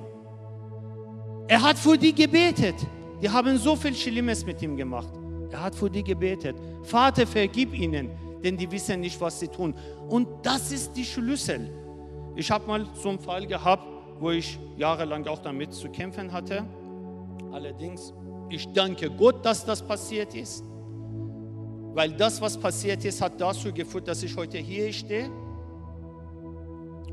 Er 1.48 1.62
hat 1.62 1.80
für 1.80 1.98
die 1.98 2.14
gebetet. 2.14 2.76
Die 3.22 3.30
haben 3.30 3.58
so 3.58 3.76
viel 3.76 3.96
Schlimmes 3.96 4.46
mit 4.46 4.62
ihm 4.62 4.78
gemacht. 4.78 5.10
Er 5.52 5.64
hat 5.64 5.76
für 5.76 5.90
die 5.90 6.04
gebetet. 6.04 6.56
Vater, 6.84 7.26
vergib 7.26 7.74
ihnen, 7.74 8.12
denn 8.44 8.58
die 8.58 8.72
wissen 8.72 9.02
nicht, 9.02 9.20
was 9.22 9.40
sie 9.40 9.48
tun. 9.48 9.74
Und 10.08 10.28
das 10.44 10.72
ist 10.72 10.96
die 10.96 11.06
Schlüssel. 11.06 11.70
Ich 12.36 12.50
habe 12.52 12.68
mal 12.68 12.88
so 12.94 13.10
einen 13.10 13.20
Fall 13.20 13.46
gehabt, 13.46 13.84
wo 14.20 14.32
ich 14.32 14.60
jahrelang 14.78 15.26
auch 15.28 15.40
damit 15.40 15.74
zu 15.74 15.90
kämpfen 15.90 16.32
hatte. 16.32 16.64
Allerdings, 17.52 18.14
ich 18.50 18.72
danke 18.74 19.10
Gott, 19.10 19.46
dass 19.46 19.66
das 19.66 19.82
passiert 19.82 20.36
ist, 20.36 20.64
weil 21.94 22.12
das, 22.12 22.40
was 22.42 22.58
passiert 22.58 23.04
ist, 23.06 23.22
hat 23.22 23.40
dazu 23.40 23.74
geführt, 23.74 24.08
dass 24.08 24.24
ich 24.24 24.36
heute 24.36 24.58
hier 24.58 24.92
stehe. 24.94 25.30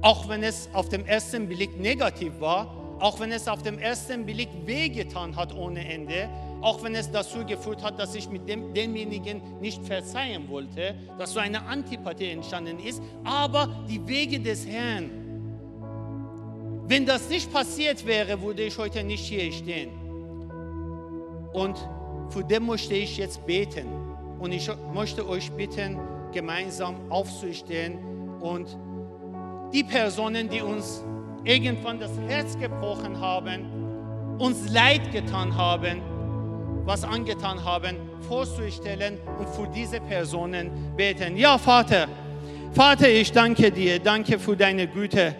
Auch 0.03 0.29
wenn 0.29 0.43
es 0.43 0.68
auf 0.72 0.89
dem 0.89 1.05
ersten 1.07 1.49
Blick 1.49 1.81
negativ 1.81 2.41
war, 2.41 2.68
auch 3.01 3.18
wenn 3.20 3.33
es 3.33 3.49
auf 3.49 3.62
dem 3.62 3.79
ersten 3.79 4.24
Blick 4.24 4.49
wehgetan 4.64 5.37
hat 5.37 5.55
ohne 5.55 5.87
Ende, 5.87 6.29
auch 6.61 6.83
wenn 6.83 6.95
es 6.95 7.11
dazu 7.11 7.45
geführt 7.45 7.83
hat, 7.83 7.99
dass 7.99 8.15
ich 8.15 8.29
mit 8.29 8.49
dem, 8.49 8.73
demjenigen 8.73 9.41
nicht 9.61 9.85
verzeihen 9.85 10.49
wollte, 10.49 10.95
dass 11.19 11.33
so 11.33 11.41
eine 11.41 11.63
Antipathie 11.63 12.31
entstanden 12.31 12.79
ist, 12.79 13.03
aber 13.25 13.69
die 13.89 14.07
Wege 14.07 14.41
des 14.41 14.67
Herrn. 14.67 15.11
Wenn 16.89 17.05
das 17.05 17.29
nicht 17.29 17.53
passiert 17.53 18.07
wäre, 18.07 18.41
würde 18.41 18.63
ich 18.63 18.79
heute 18.79 19.03
nicht 19.03 19.25
hier 19.25 19.53
stehen. 19.53 19.91
Und 21.53 21.77
für 22.31 22.45
den 22.45 22.67
möchte 22.67 22.95
ich 22.95 23.17
jetzt 23.17 23.45
beten. 23.47 23.87
Und 24.39 24.53
ich 24.53 24.71
möchte 24.93 25.27
euch 25.29 25.51
bitten, 25.53 25.99
gemeinsam 26.33 27.11
aufzustehen 27.11 27.99
und 28.41 28.77
die 29.73 29.83
Personen, 29.83 30.49
die 30.49 30.61
uns 30.61 31.03
irgendwann 31.45 31.99
das 31.99 32.13
Herz 32.29 32.59
gebrochen 32.59 33.19
haben, 33.19 34.37
uns 34.39 34.71
leid 34.71 35.13
getan 35.13 35.57
haben, 35.57 36.03
was 36.87 37.05
angetan 37.05 37.62
haben, 37.62 37.97
vorzustellen 38.28 39.18
und 39.39 39.49
für 39.51 39.66
diese 39.74 40.01
Personen 40.01 40.70
beten. 40.97 41.37
Ja, 41.37 41.59
Vater, 41.59 42.07
Vater, 42.72 43.09
ich 43.09 43.32
danke 43.32 43.70
dir, 43.70 43.99
danke 43.99 44.39
für 44.39 44.57
deine 44.57 44.87
Güte, 44.87 45.34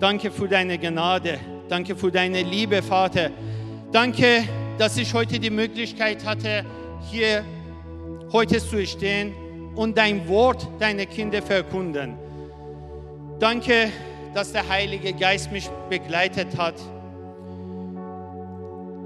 danke 0.00 0.30
für 0.30 0.48
deine 0.48 0.76
Gnade, 0.76 1.38
danke 1.68 1.94
für 1.94 2.10
deine 2.10 2.42
Liebe, 2.42 2.82
Vater. 2.82 3.30
Danke, 3.92 4.44
dass 4.76 4.98
ich 4.98 5.14
heute 5.14 5.38
die 5.38 5.50
Möglichkeit 5.50 6.24
hatte, 6.26 6.64
hier 7.10 7.42
heute 8.32 8.58
zu 8.58 8.86
stehen 8.86 9.32
und 9.74 9.96
dein 9.96 10.28
Wort 10.28 10.68
deine 10.78 11.06
Kinder 11.06 11.40
verkunden. 11.40 12.16
Danke, 13.38 13.90
dass 14.34 14.52
der 14.52 14.68
Heilige 14.68 15.14
Geist 15.14 15.50
mich 15.52 15.70
begleitet 15.88 16.48
hat. 16.58 16.74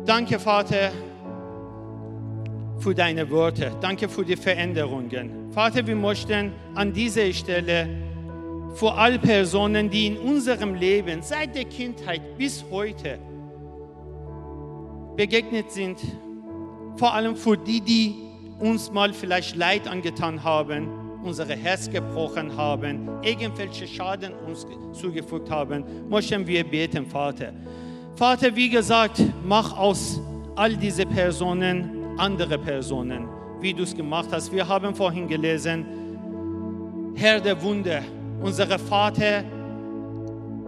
Danke, 0.05 0.41
Vater, 0.41 0.91
für 2.83 2.95
deine 2.95 3.31
Worte. 3.31 3.71
Danke 3.81 4.09
für 4.09 4.25
die 4.25 4.37
Veränderungen. 4.37 5.53
Vater, 5.53 5.87
wir 5.87 5.95
möchten 5.95 6.53
an 6.75 6.93
dieser 6.93 7.33
Stelle 7.33 7.89
für 8.75 8.93
alle 8.93 9.19
Personen, 9.19 9.89
die 9.89 10.09
in 10.09 10.19
unserem 10.19 10.75
Leben 10.75 11.23
seit 11.23 11.55
der 11.55 11.65
Kindheit 11.65 12.37
bis 12.37 12.65
heute 12.71 13.19
begegnet 15.17 15.71
sind, 15.71 15.99
vor 16.97 17.15
allem 17.15 17.37
für 17.37 17.57
die, 17.57 17.81
die 17.81 18.15
uns 18.59 18.91
mal 18.91 19.13
vielleicht 19.13 19.55
Leid 19.55 19.87
angetan 19.87 20.43
haben, 20.43 20.89
unser 21.23 21.47
Herz 21.47 21.89
gebrochen 21.89 22.57
haben, 22.57 23.09
irgendwelche 23.23 23.87
Schaden 23.87 24.33
uns 24.47 24.67
zugefügt 24.93 25.51
haben, 25.51 25.85
möchten 26.09 26.45
wir 26.47 26.65
beten, 26.65 27.07
Vater. 27.07 27.53
Vater, 28.17 28.57
wie 28.57 28.71
gesagt, 28.71 29.23
mach 29.45 29.77
aus 29.77 30.21
all 30.57 30.77
diese 30.77 31.07
Personen 31.07 32.02
andere 32.19 32.59
Personen, 32.59 33.29
wie 33.61 33.73
du 33.73 33.83
es 33.83 33.95
gemacht 33.95 34.29
hast. 34.33 34.53
Wir 34.53 34.67
haben 34.67 34.95
vorhin 34.95 35.29
gelesen, 35.29 35.85
Herr 37.15 37.41
der 37.41 37.61
Wunder, 37.63 38.03
unser 38.41 38.79
Vater 38.79 39.45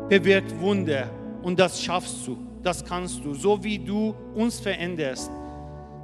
bewirkt 0.08 0.58
Wunder 0.60 1.10
und 1.42 1.58
das 1.58 1.82
schaffst 1.82 2.26
du, 2.26 2.36
das 2.62 2.84
kannst 2.84 3.24
du, 3.24 3.34
so 3.34 3.62
wie 3.62 3.78
du 3.78 4.14
uns 4.34 4.60
veränderst, 4.60 5.30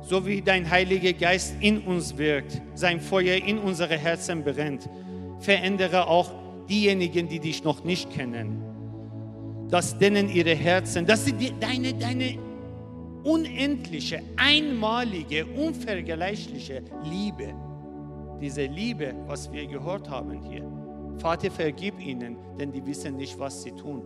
so 0.03 0.27
wie 0.27 0.41
dein 0.41 0.69
Heiliger 0.69 1.13
Geist 1.13 1.55
in 1.61 1.79
uns 1.83 2.17
wirkt, 2.17 2.61
sein 2.75 3.01
Feuer 3.01 3.37
in 3.37 3.59
unsere 3.59 3.97
Herzen 3.97 4.43
brennt. 4.43 4.89
Verändere 5.41 6.07
auch 6.07 6.31
diejenigen, 6.69 7.29
die 7.29 7.41
dich 7.41 7.65
noch 7.65 7.85
nicht 7.85 8.11
kennen, 8.11 8.63
dass 9.69 9.99
denen 9.99 10.29
ihre 10.29 10.55
Herzen, 10.55 11.07
dass 11.07 11.25
sie 11.25 11.35
deine, 11.61 11.95
deine 11.95 12.39
unendliche, 13.25 14.23
einmalige, 14.37 15.47
unvergleichliche 15.47 16.83
Liebe. 17.05 17.55
Diese 18.41 18.65
Liebe, 18.67 19.15
was 19.27 19.53
wir 19.53 19.67
gehört 19.67 20.09
haben 20.09 20.43
hier. 20.43 20.65
Vater, 21.19 21.51
vergib 21.51 22.01
ihnen, 22.01 22.37
denn 22.59 22.73
die 22.73 22.85
wissen 22.87 23.17
nicht, 23.17 23.39
was 23.39 23.63
sie 23.63 23.73
tun. 23.73 24.03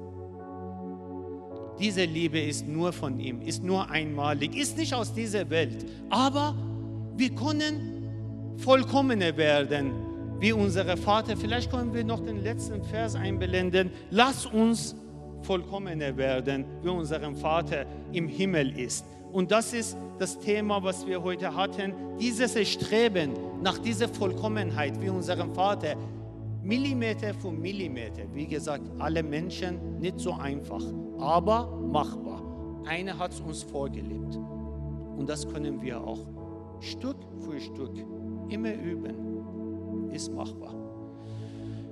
Diese 1.78 2.04
Liebe 2.04 2.40
ist 2.40 2.66
nur 2.68 2.92
von 2.92 3.18
ihm, 3.18 3.40
ist 3.42 3.62
nur 3.62 3.90
einmalig, 3.90 4.56
ist 4.56 4.78
nicht 4.78 4.94
aus 4.94 5.12
dieser 5.12 5.48
Welt. 5.50 5.86
Aber 6.10 6.54
wir 7.16 7.30
können 7.34 8.54
vollkommener 8.58 9.36
werden, 9.36 9.92
wie 10.38 10.52
unser 10.52 10.96
Vater. 10.96 11.36
Vielleicht 11.36 11.70
können 11.70 11.92
wir 11.94 12.04
noch 12.04 12.20
den 12.20 12.42
letzten 12.42 12.82
Vers 12.84 13.14
einblenden. 13.14 13.90
Lass 14.10 14.46
uns 14.46 14.94
vollkommener 15.44 16.16
werden, 16.16 16.64
wie 16.82 16.88
unser 16.88 17.20
Vater 17.34 17.86
im 18.12 18.28
Himmel 18.28 18.78
ist. 18.78 19.04
Und 19.32 19.50
das 19.50 19.72
ist 19.72 19.96
das 20.18 20.38
Thema, 20.38 20.82
was 20.82 21.06
wir 21.06 21.22
heute 21.22 21.54
hatten. 21.54 21.92
Dieses 22.20 22.56
Streben 22.68 23.32
nach 23.62 23.78
dieser 23.78 24.08
Vollkommenheit, 24.08 25.00
wie 25.00 25.08
unserem 25.08 25.52
Vater, 25.52 25.96
Millimeter 26.62 27.34
für 27.34 27.50
Millimeter. 27.50 28.22
Wie 28.32 28.46
gesagt, 28.46 28.84
alle 28.98 29.22
Menschen 29.22 29.98
nicht 30.00 30.18
so 30.18 30.32
einfach, 30.32 30.82
aber 31.18 31.66
machbar. 31.92 32.42
Einer 32.86 33.18
hat 33.18 33.32
es 33.32 33.40
uns 33.40 33.62
vorgelebt. 33.62 34.38
Und 35.16 35.28
das 35.28 35.46
können 35.48 35.80
wir 35.82 36.00
auch 36.00 36.20
Stück 36.80 37.16
für 37.40 37.60
Stück 37.60 37.92
immer 38.48 38.72
üben. 38.72 40.10
Ist 40.12 40.32
machbar. 40.32 40.74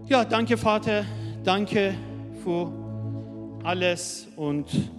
Ja, 0.07 0.25
danke 0.25 0.57
Vater, 0.57 1.05
danke 1.45 1.95
für 2.43 2.82
alles 3.65 4.29
und 4.37 4.91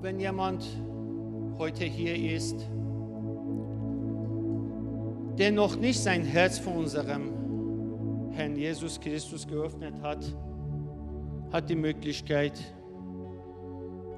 wenn 0.00 0.18
jemand 0.18 0.64
heute 1.58 1.84
hier 1.84 2.34
ist, 2.36 2.56
der 5.38 5.52
noch 5.52 5.76
nicht 5.76 6.00
sein 6.00 6.22
Herz 6.22 6.58
vor 6.58 6.74
unserem 6.74 8.30
Herrn 8.32 8.56
Jesus 8.56 9.00
Christus 9.00 9.46
geöffnet 9.46 9.94
hat, 10.02 10.24
hat 11.52 11.68
die 11.68 11.76
Möglichkeit, 11.76 12.52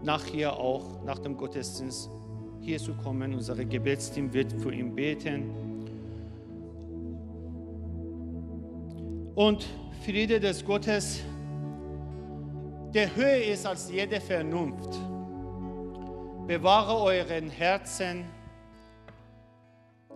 nachher 0.02 0.58
auch, 0.58 1.02
nach 1.04 1.18
dem 1.18 1.36
Gottesdienst, 1.36 2.10
hier 2.60 2.78
zu 2.78 2.94
kommen. 2.94 3.34
Unser 3.34 3.56
Gebetsteam 3.64 4.32
wird 4.32 4.52
für 4.52 4.72
ihn 4.72 4.94
beten. 4.94 5.50
Und 9.34 9.66
Friede 10.04 10.38
des 10.38 10.64
Gottes, 10.64 11.20
der 12.92 13.14
höher 13.16 13.44
ist 13.44 13.66
als 13.66 13.90
jede 13.90 14.20
Vernunft, 14.20 14.98
bewahre 16.46 17.00
euren 17.02 17.48
Herzen 17.48 18.24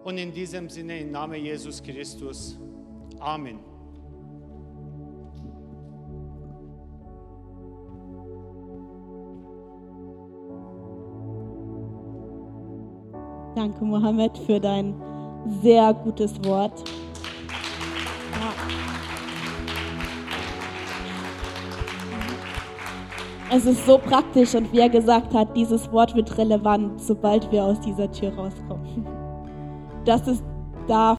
und 0.04 0.18
in 0.18 0.32
diesem 0.32 0.68
Sinne 0.68 1.00
im 1.00 1.10
Namen 1.10 1.42
Jesus 1.42 1.82
Christus. 1.82 2.58
Amen. 3.18 3.75
Danke, 13.56 13.86
Mohammed, 13.86 14.36
für 14.36 14.60
dein 14.60 14.94
sehr 15.62 15.94
gutes 15.94 16.44
Wort. 16.44 16.84
Es 23.50 23.64
ist 23.64 23.86
so 23.86 23.96
praktisch 23.96 24.54
und 24.54 24.70
wie 24.74 24.80
er 24.80 24.90
gesagt 24.90 25.32
hat, 25.32 25.56
dieses 25.56 25.90
Wort 25.90 26.14
wird 26.14 26.36
relevant, 26.36 27.00
sobald 27.00 27.50
wir 27.50 27.64
aus 27.64 27.80
dieser 27.80 28.12
Tür 28.12 28.34
rauskommen. 28.34 29.06
Das 30.04 30.28
ist 30.28 30.44
da 30.86 31.16